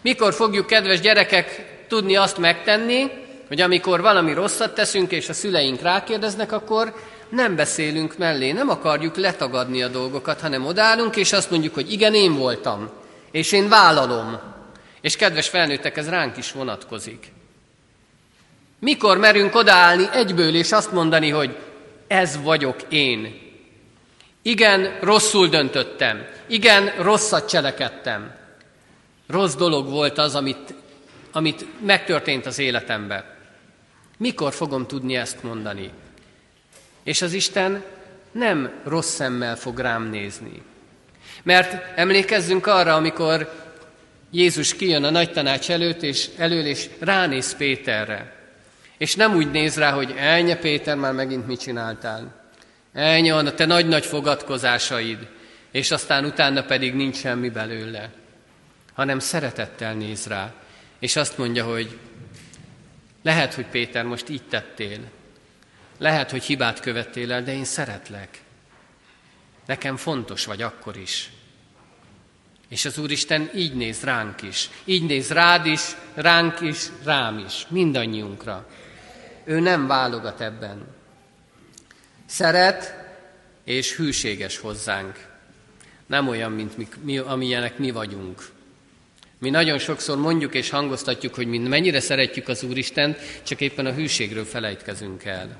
Mikor 0.00 0.34
fogjuk, 0.34 0.66
kedves 0.66 1.00
gyerekek, 1.00 1.74
tudni 1.88 2.16
azt 2.16 2.38
megtenni, 2.38 3.10
hogy 3.48 3.60
amikor 3.60 4.00
valami 4.00 4.32
rosszat 4.32 4.74
teszünk, 4.74 5.12
és 5.12 5.28
a 5.28 5.32
szüleink 5.32 5.80
rákérdeznek, 5.80 6.52
akkor 6.52 6.94
nem 7.28 7.56
beszélünk 7.56 8.18
mellé, 8.18 8.52
nem 8.52 8.68
akarjuk 8.68 9.16
letagadni 9.16 9.82
a 9.82 9.88
dolgokat, 9.88 10.40
hanem 10.40 10.66
odállunk, 10.66 11.16
és 11.16 11.32
azt 11.32 11.50
mondjuk, 11.50 11.74
hogy 11.74 11.92
igen, 11.92 12.14
én 12.14 12.34
voltam, 12.34 12.90
és 13.30 13.52
én 13.52 13.68
vállalom. 13.68 14.40
És 15.00 15.16
kedves 15.16 15.48
felnőttek, 15.48 15.96
ez 15.96 16.08
ránk 16.08 16.36
is 16.36 16.52
vonatkozik. 16.52 17.32
Mikor 18.78 19.18
merünk 19.18 19.54
odaállni 19.54 20.08
egyből, 20.12 20.54
és 20.54 20.72
azt 20.72 20.92
mondani, 20.92 21.30
hogy 21.30 21.56
ez 22.06 22.42
vagyok 22.42 22.76
én. 22.88 23.42
Igen, 24.42 24.98
rosszul 25.00 25.48
döntöttem. 25.48 26.26
Igen, 26.46 26.92
rosszat 26.98 27.48
cselekedtem. 27.48 28.34
Rossz 29.26 29.54
dolog 29.54 29.88
volt 29.88 30.18
az, 30.18 30.34
amit, 30.34 30.74
amit 31.32 31.66
megtörtént 31.86 32.46
az 32.46 32.58
életemben. 32.58 33.24
Mikor 34.16 34.52
fogom 34.52 34.86
tudni 34.86 35.16
ezt 35.16 35.42
mondani? 35.42 35.90
És 37.04 37.22
az 37.22 37.32
Isten 37.32 37.84
nem 38.32 38.72
rossz 38.84 39.14
szemmel 39.14 39.56
fog 39.56 39.78
rám 39.78 40.10
nézni. 40.10 40.62
Mert 41.42 41.98
emlékezzünk 41.98 42.66
arra, 42.66 42.94
amikor 42.94 43.62
Jézus 44.30 44.74
kijön 44.74 45.04
a 45.04 45.10
nagy 45.10 45.32
tanács 45.32 45.70
előtt, 45.70 46.02
és 46.02 46.28
elől, 46.36 46.66
és 46.66 46.88
ránéz 46.98 47.56
Péterre. 47.56 48.32
És 48.98 49.14
nem 49.14 49.34
úgy 49.34 49.50
néz 49.50 49.76
rá, 49.76 49.90
hogy 49.90 50.14
elnye 50.16 50.56
Péter, 50.56 50.96
már 50.96 51.12
megint 51.12 51.46
mit 51.46 51.60
csináltál. 51.60 52.44
Elnye 52.92 53.36
a 53.36 53.54
te 53.54 53.64
nagy-nagy 53.64 54.06
fogadkozásaid, 54.06 55.18
és 55.70 55.90
aztán 55.90 56.24
utána 56.24 56.64
pedig 56.64 56.94
nincs 56.94 57.16
semmi 57.16 57.50
belőle. 57.50 58.10
Hanem 58.92 59.18
szeretettel 59.18 59.94
néz 59.94 60.26
rá, 60.26 60.52
és 60.98 61.16
azt 61.16 61.38
mondja, 61.38 61.64
hogy 61.64 61.98
lehet, 63.22 63.54
hogy 63.54 63.66
Péter 63.66 64.04
most 64.04 64.28
így 64.28 64.42
tettél. 64.48 64.98
Lehet, 65.98 66.30
hogy 66.30 66.42
hibát 66.42 66.80
követtél 66.80 67.32
el, 67.32 67.42
de 67.42 67.54
én 67.54 67.64
szeretlek. 67.64 68.42
Nekem 69.66 69.96
fontos 69.96 70.44
vagy 70.44 70.62
akkor 70.62 70.96
is. 70.96 71.30
És 72.68 72.84
az 72.84 72.98
Úristen 72.98 73.50
így 73.54 73.74
néz 73.74 74.02
ránk 74.02 74.42
is. 74.42 74.70
Így 74.84 75.06
néz 75.06 75.30
rád 75.30 75.66
is, 75.66 75.80
ránk 76.14 76.60
is, 76.60 76.86
rám 77.04 77.38
is, 77.46 77.66
mindannyiunkra. 77.68 78.68
Ő 79.44 79.60
nem 79.60 79.86
válogat 79.86 80.40
ebben. 80.40 80.86
Szeret 82.26 82.94
és 83.64 83.96
hűséges 83.96 84.58
hozzánk. 84.58 85.32
Nem 86.06 86.28
olyan, 86.28 86.52
mint 86.52 86.76
mi, 86.76 86.88
mi, 87.02 87.18
amilyenek 87.18 87.78
mi 87.78 87.90
vagyunk. 87.90 88.48
Mi 89.38 89.50
nagyon 89.50 89.78
sokszor 89.78 90.16
mondjuk 90.16 90.54
és 90.54 90.70
hangoztatjuk, 90.70 91.34
hogy 91.34 91.46
mi 91.46 91.58
mennyire 91.58 92.00
szeretjük 92.00 92.48
az 92.48 92.62
Úristent, 92.62 93.18
csak 93.42 93.60
éppen 93.60 93.86
a 93.86 93.92
hűségről 93.92 94.44
felejtkezünk 94.44 95.24
el. 95.24 95.56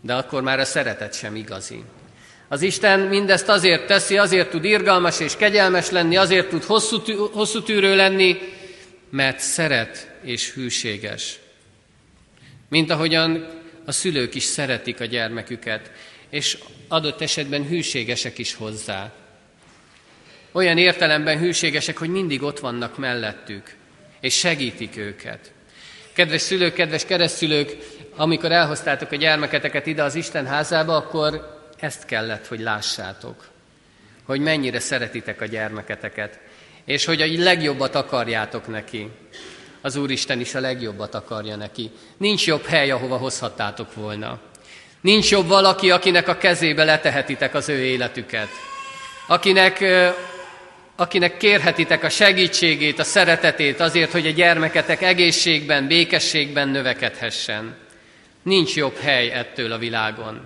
De 0.00 0.14
akkor 0.14 0.42
már 0.42 0.58
a 0.58 0.64
szeretet 0.64 1.14
sem 1.14 1.36
igazi. 1.36 1.84
Az 2.48 2.62
Isten 2.62 3.00
mindezt 3.00 3.48
azért 3.48 3.86
teszi, 3.86 4.18
azért 4.18 4.50
tud 4.50 4.64
irgalmas 4.64 5.20
és 5.20 5.36
kegyelmes 5.36 5.90
lenni, 5.90 6.16
azért 6.16 6.48
tud 6.48 6.64
hosszú, 6.64 7.00
tű, 7.00 7.14
hosszú 7.14 7.62
tűrő 7.62 7.96
lenni, 7.96 8.38
mert 9.10 9.38
szeret 9.38 10.10
és 10.22 10.52
hűséges. 10.52 11.38
Mint 12.68 12.90
ahogyan 12.90 13.48
a 13.84 13.92
szülők 13.92 14.34
is 14.34 14.42
szeretik 14.42 15.00
a 15.00 15.04
gyermeküket, 15.04 15.90
és 16.30 16.58
adott 16.88 17.20
esetben 17.20 17.66
hűségesek 17.66 18.38
is 18.38 18.54
hozzá. 18.54 19.12
Olyan 20.52 20.78
értelemben 20.78 21.38
hűségesek, 21.38 21.98
hogy 21.98 22.10
mindig 22.10 22.42
ott 22.42 22.58
vannak 22.58 22.98
mellettük, 22.98 23.74
és 24.20 24.38
segítik 24.38 24.96
őket. 24.96 25.52
Kedves 26.12 26.40
szülők, 26.40 26.74
kedves 26.74 27.04
keresztülők, 27.04 27.76
amikor 28.16 28.52
elhoztátok 28.52 29.12
a 29.12 29.16
gyermeketeket 29.16 29.86
ide 29.86 30.02
az 30.02 30.14
Isten 30.14 30.46
házába, 30.46 30.96
akkor 30.96 31.58
ezt 31.78 32.04
kellett, 32.04 32.46
hogy 32.46 32.60
lássátok, 32.60 33.48
hogy 34.24 34.40
mennyire 34.40 34.80
szeretitek 34.80 35.40
a 35.40 35.44
gyermeketeket, 35.44 36.38
és 36.84 37.04
hogy 37.04 37.20
a 37.20 37.42
legjobbat 37.42 37.94
akarjátok 37.94 38.66
neki. 38.66 39.10
Az 39.80 39.96
Úristen 39.96 40.40
is 40.40 40.54
a 40.54 40.60
legjobbat 40.60 41.14
akarja 41.14 41.56
neki. 41.56 41.90
Nincs 42.16 42.46
jobb 42.46 42.64
hely, 42.64 42.90
ahova 42.90 43.16
hozhattátok 43.16 43.94
volna. 43.94 44.40
Nincs 45.00 45.30
jobb 45.30 45.46
valaki, 45.46 45.90
akinek 45.90 46.28
a 46.28 46.36
kezébe 46.36 46.84
letehetitek 46.84 47.54
az 47.54 47.68
ő 47.68 47.84
életüket. 47.84 48.48
Akinek, 49.26 49.84
akinek 50.96 51.36
kérhetitek 51.36 52.04
a 52.04 52.08
segítségét, 52.08 52.98
a 52.98 53.04
szeretetét 53.04 53.80
azért, 53.80 54.12
hogy 54.12 54.26
a 54.26 54.30
gyermeketek 54.30 55.02
egészségben, 55.02 55.86
békességben 55.86 56.68
növekedhessen. 56.68 57.76
Nincs 58.42 58.76
jobb 58.76 58.96
hely 58.96 59.30
ettől 59.30 59.72
a 59.72 59.78
világon. 59.78 60.40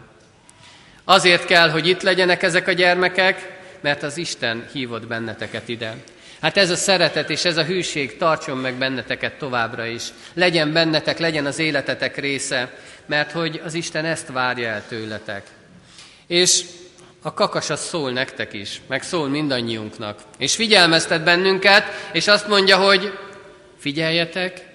Azért 1.05 1.45
kell, 1.45 1.71
hogy 1.71 1.89
itt 1.89 2.03
legyenek 2.03 2.43
ezek 2.43 2.69
a 2.69 2.73
gyermekek, 2.73 3.59
mert 3.81 4.03
az 4.03 4.17
Isten 4.17 4.69
hívott 4.73 5.07
benneteket 5.07 5.69
ide. 5.69 5.95
Hát 6.41 6.57
ez 6.57 6.71
a 6.71 6.77
szeretet 6.77 7.31
és 7.31 7.45
ez 7.45 7.57
a 7.57 7.65
hűség 7.65 8.17
tartson 8.17 8.59
meg 8.59 8.75
benneteket 8.75 9.39
továbbra 9.39 9.87
is. 9.87 10.03
Legyen 10.35 10.73
bennetek, 10.73 11.19
legyen 11.19 11.47
az 11.47 11.59
életetek 11.59 12.17
része, 12.17 12.79
mert 13.07 13.33
hogy 13.33 13.61
az 13.65 13.75
Isten 13.75 14.05
ezt 14.05 14.29
várja 14.29 14.69
el 14.69 14.87
tőletek. 14.89 15.47
És 16.27 16.65
a 17.23 17.35
kakas 17.35 17.71
az 17.71 17.81
szól 17.81 18.11
nektek 18.11 18.53
is, 18.53 18.81
meg 18.87 19.03
szól 19.03 19.29
mindannyiunknak. 19.29 20.21
És 20.39 20.55
figyelmeztet 20.55 21.25
bennünket, 21.25 21.85
és 22.13 22.27
azt 22.27 22.49
mondja, 22.49 22.77
hogy 22.77 23.19
figyeljetek, 23.79 24.74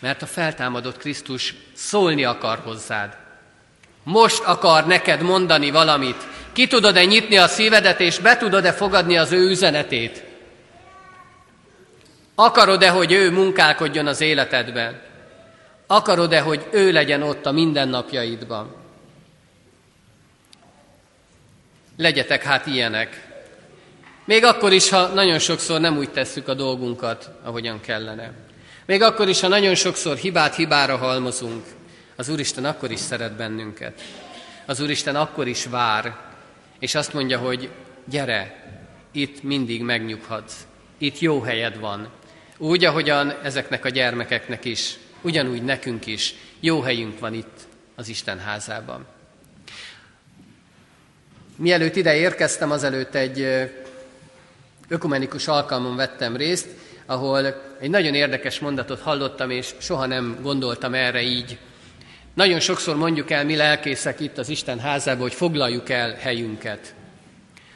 mert 0.00 0.22
a 0.22 0.26
feltámadott 0.26 0.96
Krisztus 0.96 1.54
szólni 1.74 2.24
akar 2.24 2.58
hozzád. 2.58 3.16
Most 4.02 4.42
akar 4.42 4.86
neked 4.86 5.22
mondani 5.22 5.70
valamit. 5.70 6.26
Ki 6.52 6.66
tudod-e 6.66 7.04
nyitni 7.04 7.36
a 7.36 7.48
szívedet, 7.48 8.00
és 8.00 8.18
be 8.18 8.36
tudod-e 8.36 8.72
fogadni 8.72 9.16
az 9.16 9.32
ő 9.32 9.48
üzenetét? 9.48 10.24
Akarod-e, 12.34 12.90
hogy 12.90 13.12
ő 13.12 13.30
munkálkodjon 13.30 14.06
az 14.06 14.20
életedben? 14.20 15.00
Akarod-e, 15.86 16.40
hogy 16.40 16.66
ő 16.70 16.92
legyen 16.92 17.22
ott 17.22 17.46
a 17.46 17.52
mindennapjaidban? 17.52 18.74
Legyetek 21.96 22.42
hát 22.42 22.66
ilyenek. 22.66 23.28
Még 24.24 24.44
akkor 24.44 24.72
is, 24.72 24.88
ha 24.88 25.06
nagyon 25.06 25.38
sokszor 25.38 25.80
nem 25.80 25.96
úgy 25.96 26.10
tesszük 26.10 26.48
a 26.48 26.54
dolgunkat, 26.54 27.30
ahogyan 27.42 27.80
kellene. 27.80 28.32
Még 28.90 29.02
akkor 29.02 29.28
is, 29.28 29.40
ha 29.40 29.48
nagyon 29.48 29.74
sokszor 29.74 30.16
hibát 30.16 30.54
hibára 30.54 30.96
halmozunk, 30.96 31.64
az 32.16 32.28
Úristen 32.28 32.64
akkor 32.64 32.90
is 32.90 32.98
szeret 32.98 33.36
bennünket. 33.36 34.00
Az 34.66 34.80
Úristen 34.80 35.16
akkor 35.16 35.48
is 35.48 35.64
vár, 35.64 36.16
és 36.78 36.94
azt 36.94 37.12
mondja, 37.12 37.38
hogy 37.38 37.70
gyere, 38.04 38.68
itt 39.12 39.42
mindig 39.42 39.82
megnyughatsz, 39.82 40.54
itt 40.98 41.18
jó 41.18 41.40
helyed 41.40 41.78
van. 41.78 42.08
Úgy, 42.58 42.84
ahogyan 42.84 43.34
ezeknek 43.42 43.84
a 43.84 43.88
gyermekeknek 43.88 44.64
is, 44.64 44.98
ugyanúgy 45.20 45.62
nekünk 45.62 46.06
is 46.06 46.34
jó 46.60 46.80
helyünk 46.80 47.18
van 47.18 47.34
itt 47.34 47.58
az 47.94 48.08
Isten 48.08 48.38
házában. 48.38 49.06
Mielőtt 51.56 51.96
ide 51.96 52.16
érkeztem, 52.16 52.70
azelőtt 52.70 53.14
egy 53.14 53.46
ökumenikus 54.88 55.48
alkalmon 55.48 55.96
vettem 55.96 56.36
részt, 56.36 56.68
ahol 57.10 57.62
egy 57.80 57.90
nagyon 57.90 58.14
érdekes 58.14 58.58
mondatot 58.58 59.00
hallottam, 59.00 59.50
és 59.50 59.74
soha 59.78 60.06
nem 60.06 60.38
gondoltam 60.42 60.94
erre 60.94 61.22
így. 61.22 61.58
Nagyon 62.34 62.60
sokszor 62.60 62.96
mondjuk 62.96 63.30
el 63.30 63.44
mi 63.44 63.56
lelkészek 63.56 64.20
itt 64.20 64.38
az 64.38 64.48
Isten 64.48 64.78
házába, 64.78 65.22
hogy 65.22 65.34
foglaljuk 65.34 65.88
el 65.88 66.16
helyünket. 66.20 66.94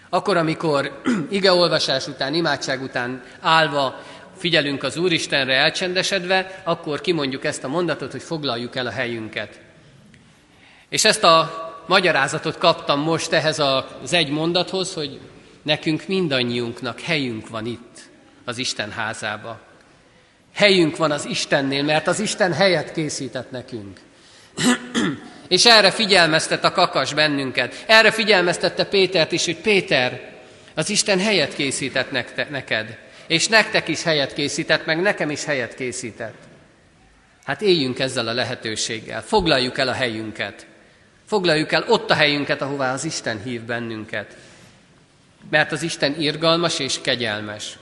Akkor, 0.09 0.37
amikor 0.37 1.01
igeolvasás 1.31 2.07
után, 2.07 2.35
imádság 2.35 2.83
után 2.83 3.23
állva 3.40 4.01
figyelünk 4.37 4.83
az 4.83 4.97
Úristenre 4.97 5.55
elcsendesedve, 5.55 6.62
akkor 6.64 7.01
kimondjuk 7.01 7.44
ezt 7.44 7.64
a 7.64 7.68
mondatot, 7.68 8.12
hogy 8.12 8.23
foglaljuk 8.23 8.77
el 8.77 8.87
a 8.87 8.90
helyünket. 8.90 9.61
És 10.88 11.05
ezt 11.05 11.25
a 11.25 11.51
magyarázatot 11.87 12.59
kaptam 12.59 13.01
most 13.01 13.33
ehhez 13.33 13.59
az 13.59 14.12
egy 14.12 14.31
mondathoz, 14.31 14.94
hogy 14.94 15.20
nekünk 15.62 16.07
mindannyiunknak 16.07 17.01
helyünk 17.01 17.49
van 17.49 17.66
itt, 17.66 18.12
az 18.44 18.59
Isten 18.59 18.90
házába. 18.90 19.61
Helyünk 20.54 20.96
van 20.96 21.11
az 21.11 21.26
Istennél, 21.26 21.83
mert 21.83 22.07
az 22.07 22.20
Isten 22.20 22.52
helyet 22.52 22.92
készített 22.92 23.50
nekünk. 23.50 24.00
És 25.48 25.64
erre 25.64 25.90
figyelmeztet 25.90 26.64
a 26.64 26.72
kakas 26.72 27.14
bennünket. 27.14 27.85
Erre 27.87 28.11
figyelmeztette 28.11 28.85
Pétert 28.85 29.33
is, 29.33 29.44
hogy 29.44 29.57
Péter, 29.57 30.33
az 30.74 30.90
Isten 30.90 31.18
helyet 31.18 31.54
készített 31.54 32.11
neked. 32.50 32.98
És 33.26 33.48
nektek 33.48 33.88
is 33.88 34.02
helyet 34.02 34.33
készített, 34.33 34.87
meg 34.87 35.00
nekem 35.00 35.30
is 35.30 35.44
helyet 35.44 35.74
készített. 35.74 36.35
Hát 37.44 37.62
éljünk 37.62 37.98
ezzel 37.98 38.28
a 38.28 38.33
lehetőséggel. 38.33 39.22
Foglaljuk 39.22 39.78
el 39.78 39.88
a 39.88 39.92
helyünket. 39.92 40.66
Foglaljuk 41.26 41.72
el 41.72 41.85
ott 41.88 42.11
a 42.11 42.14
helyünket, 42.14 42.62
ahová 42.62 42.92
az 42.92 43.04
Isten 43.04 43.42
hív 43.42 43.61
bennünket. 43.61 44.37
Mert 45.50 45.72
az 45.72 45.83
Isten 45.83 46.20
irgalmas 46.20 46.78
és 46.78 47.00
kegyelmes. 47.00 47.78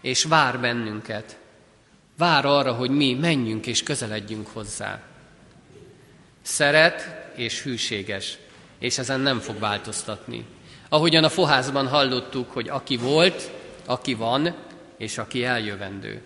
És 0.00 0.24
vár 0.24 0.60
bennünket. 0.60 1.38
Vár 2.16 2.44
arra, 2.44 2.72
hogy 2.72 2.90
mi 2.90 3.14
menjünk 3.14 3.66
és 3.66 3.82
közeledjünk 3.82 4.46
hozzá. 4.46 5.02
Szeret 6.42 7.28
és 7.34 7.62
hűséges, 7.62 8.38
és 8.78 8.98
ezen 8.98 9.20
nem 9.20 9.38
fog 9.38 9.58
változtatni. 9.58 10.44
Ahogyan 10.88 11.24
a 11.24 11.28
fohászban 11.28 11.88
hallottuk, 11.88 12.50
hogy 12.50 12.68
aki 12.68 12.96
volt, 12.96 13.50
aki 13.86 14.14
van, 14.14 14.54
és 14.96 15.18
aki 15.18 15.44
eljövendő. 15.44 16.22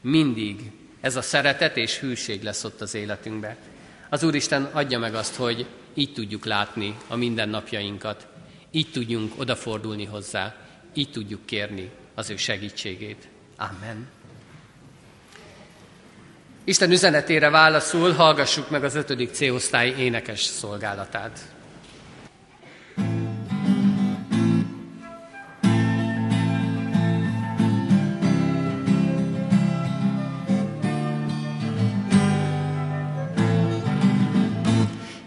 Mindig 0.00 0.70
ez 1.00 1.16
a 1.16 1.22
szeretet 1.22 1.76
és 1.76 1.98
hűség 1.98 2.42
lesz 2.42 2.64
ott 2.64 2.80
az 2.80 2.94
életünkbe. 2.94 3.56
Az 4.08 4.22
Úristen 4.22 4.64
adja 4.72 4.98
meg 4.98 5.14
azt, 5.14 5.34
hogy 5.34 5.66
így 5.94 6.12
tudjuk 6.12 6.44
látni 6.44 6.96
a 7.08 7.16
mindennapjainkat, 7.16 8.26
így 8.70 8.90
tudjunk 8.90 9.32
odafordulni 9.38 10.04
hozzá, 10.04 10.54
így 10.94 11.10
tudjuk 11.10 11.46
kérni 11.46 11.90
az 12.14 12.30
ő 12.30 12.36
segítségét. 12.36 13.28
Amen. 13.56 14.08
Isten 16.64 16.90
üzenetére 16.90 17.50
válaszul 17.50 18.12
hallgassuk 18.12 18.70
meg 18.70 18.84
az 18.84 18.94
ötödik 18.94 19.30
C-osztály 19.32 19.94
énekes 19.98 20.40
szolgálatát. 20.40 21.40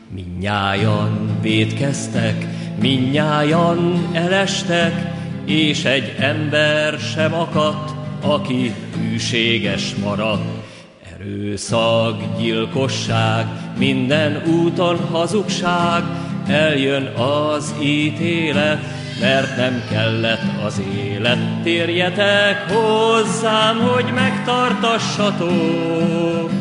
Minnyájan 0.09 1.41
védkeztek, 1.41 2.45
minnyájan 2.79 4.09
elestek, 4.15 5.16
és 5.47 5.85
egy 5.85 6.15
ember 6.19 6.99
sem 6.99 7.33
akadt, 7.33 7.91
aki 8.21 8.73
hűséges 8.97 9.95
maradt. 10.03 10.65
Erőszak, 11.13 12.21
gyilkosság, 12.39 13.45
minden 13.77 14.43
úton 14.47 14.97
hazugság, 15.11 16.03
eljön 16.47 17.05
az 17.05 17.73
ítélet, 17.81 18.79
mert 19.21 19.57
nem 19.57 19.83
kellett 19.91 20.63
az 20.65 20.81
élet. 21.05 21.61
Térjetek 21.63 22.71
hozzám, 22.71 23.77
hogy 23.77 24.05
megtartassatok 24.13 26.51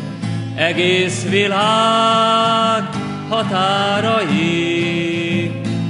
egész 0.55 1.27
világ 1.29 2.89
határai, 3.29 4.81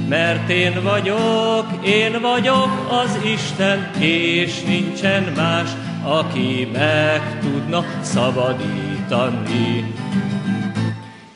mert 0.08 0.48
én 0.48 0.82
vagyok, 0.82 1.66
én 1.84 2.20
vagyok 2.20 2.86
az 2.90 3.18
Isten, 3.24 3.90
és 4.00 4.62
nincsen 4.62 5.32
más, 5.36 5.70
aki 6.04 6.68
meg 6.72 7.38
tudna 7.40 7.84
szabadítani. 8.00 9.94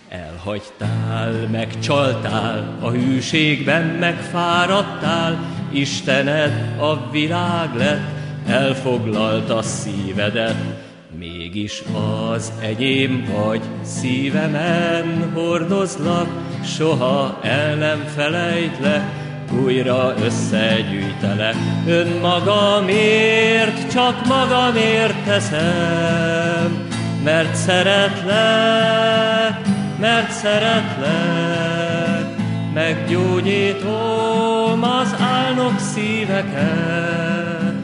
Elhagytál, 0.09 1.49
megcsaltál, 1.51 2.79
a 2.81 2.91
hűségben 2.91 3.85
megfáradtál, 3.85 5.39
Istened 5.73 6.81
a 6.81 7.11
világ 7.11 7.75
lett, 7.77 8.09
elfoglalta 8.47 9.63
szívedet, 9.63 10.57
Mégis 11.19 11.83
az 12.33 12.53
enyém 12.61 13.25
vagy, 13.35 13.61
szívemen 13.83 15.31
hordozlak, 15.35 16.29
soha 16.65 17.39
el 17.43 17.75
nem 17.75 18.05
felejtlek, 18.15 19.22
újra 19.61 20.15
összegyűjtelek. 20.25 21.55
Önmagamért, 21.87 23.93
csak 23.93 24.27
magamért 24.27 25.25
teszem, 25.25 26.87
mert 27.25 27.55
szeretlek, 27.55 29.61
mert 30.01 30.31
szeretlek, 30.31 32.27
meggyógyítom 32.75 34.83
az 34.83 35.15
álnok 35.21 35.79
szíveket, 35.95 37.75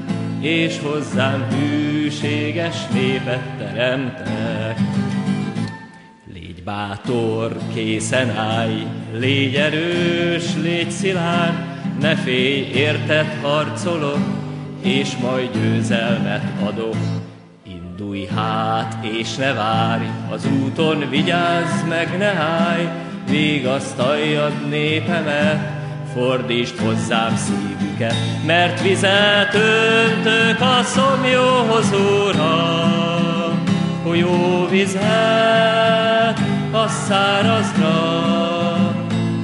és 0.40 0.78
hozzám 0.82 1.46
hűséges 1.50 2.76
népet 2.92 3.42
teremtek. 3.58 4.78
Bátor, 6.68 7.56
készen 7.74 8.30
állj, 8.30 8.86
légy 9.12 9.54
erős, 9.54 10.44
légy 10.62 10.90
szilárd, 10.90 11.54
ne 12.00 12.16
félj, 12.16 12.70
érted 12.74 13.26
harcolok, 13.42 14.18
és 14.82 15.16
majd 15.16 15.50
győzelmet 15.52 16.42
adok. 16.66 16.96
Indulj 17.62 18.26
hát, 18.36 19.04
és 19.04 19.34
ne 19.34 19.52
várj, 19.52 20.04
az 20.30 20.48
úton 20.62 21.08
vigyázz 21.10 21.82
meg, 21.88 22.18
ne 22.18 22.32
állj, 22.32 22.88
vigasztaljad 23.30 24.68
népemet, 24.68 25.70
fordítsd 26.14 26.78
hozzám 26.78 27.36
szívüket, 27.36 28.16
mert 28.46 28.82
vizet 28.82 29.54
öntök 29.54 30.60
a 30.60 30.82
szomjóhoz, 30.82 31.92
Uram, 31.92 33.62
folyó 34.02 34.66
vizet 34.70 36.47
a 36.72 36.88
szárazra, 36.88 37.96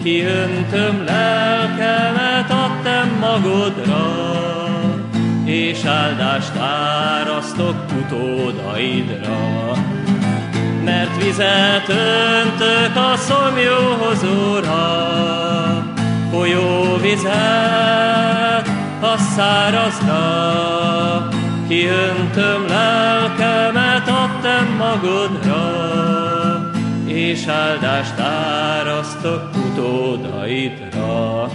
kiöntöm 0.02 1.04
lelkemet 1.04 2.50
a 2.50 2.76
te 2.82 3.04
magodra, 3.20 4.06
és 5.44 5.84
áldást 5.84 6.56
árasztok 6.56 7.74
utódaidra. 7.98 9.72
Mert 10.84 11.22
vizet 11.22 11.88
öntök 11.88 12.96
a 12.96 13.16
szomjóhoz, 13.16 14.22
Uram, 14.22 15.92
folyó 16.30 16.96
vizet 17.00 18.68
a 19.00 19.16
szárazra, 19.37 21.28
kiöntöm 21.68 22.66
lelkemet 22.68 24.08
a 24.08 24.30
te 24.42 24.60
magodra, 24.78 26.23
és 27.24 27.46
áldást 27.46 28.18
árasztok 28.18 29.50
utódaidra. 29.56 31.50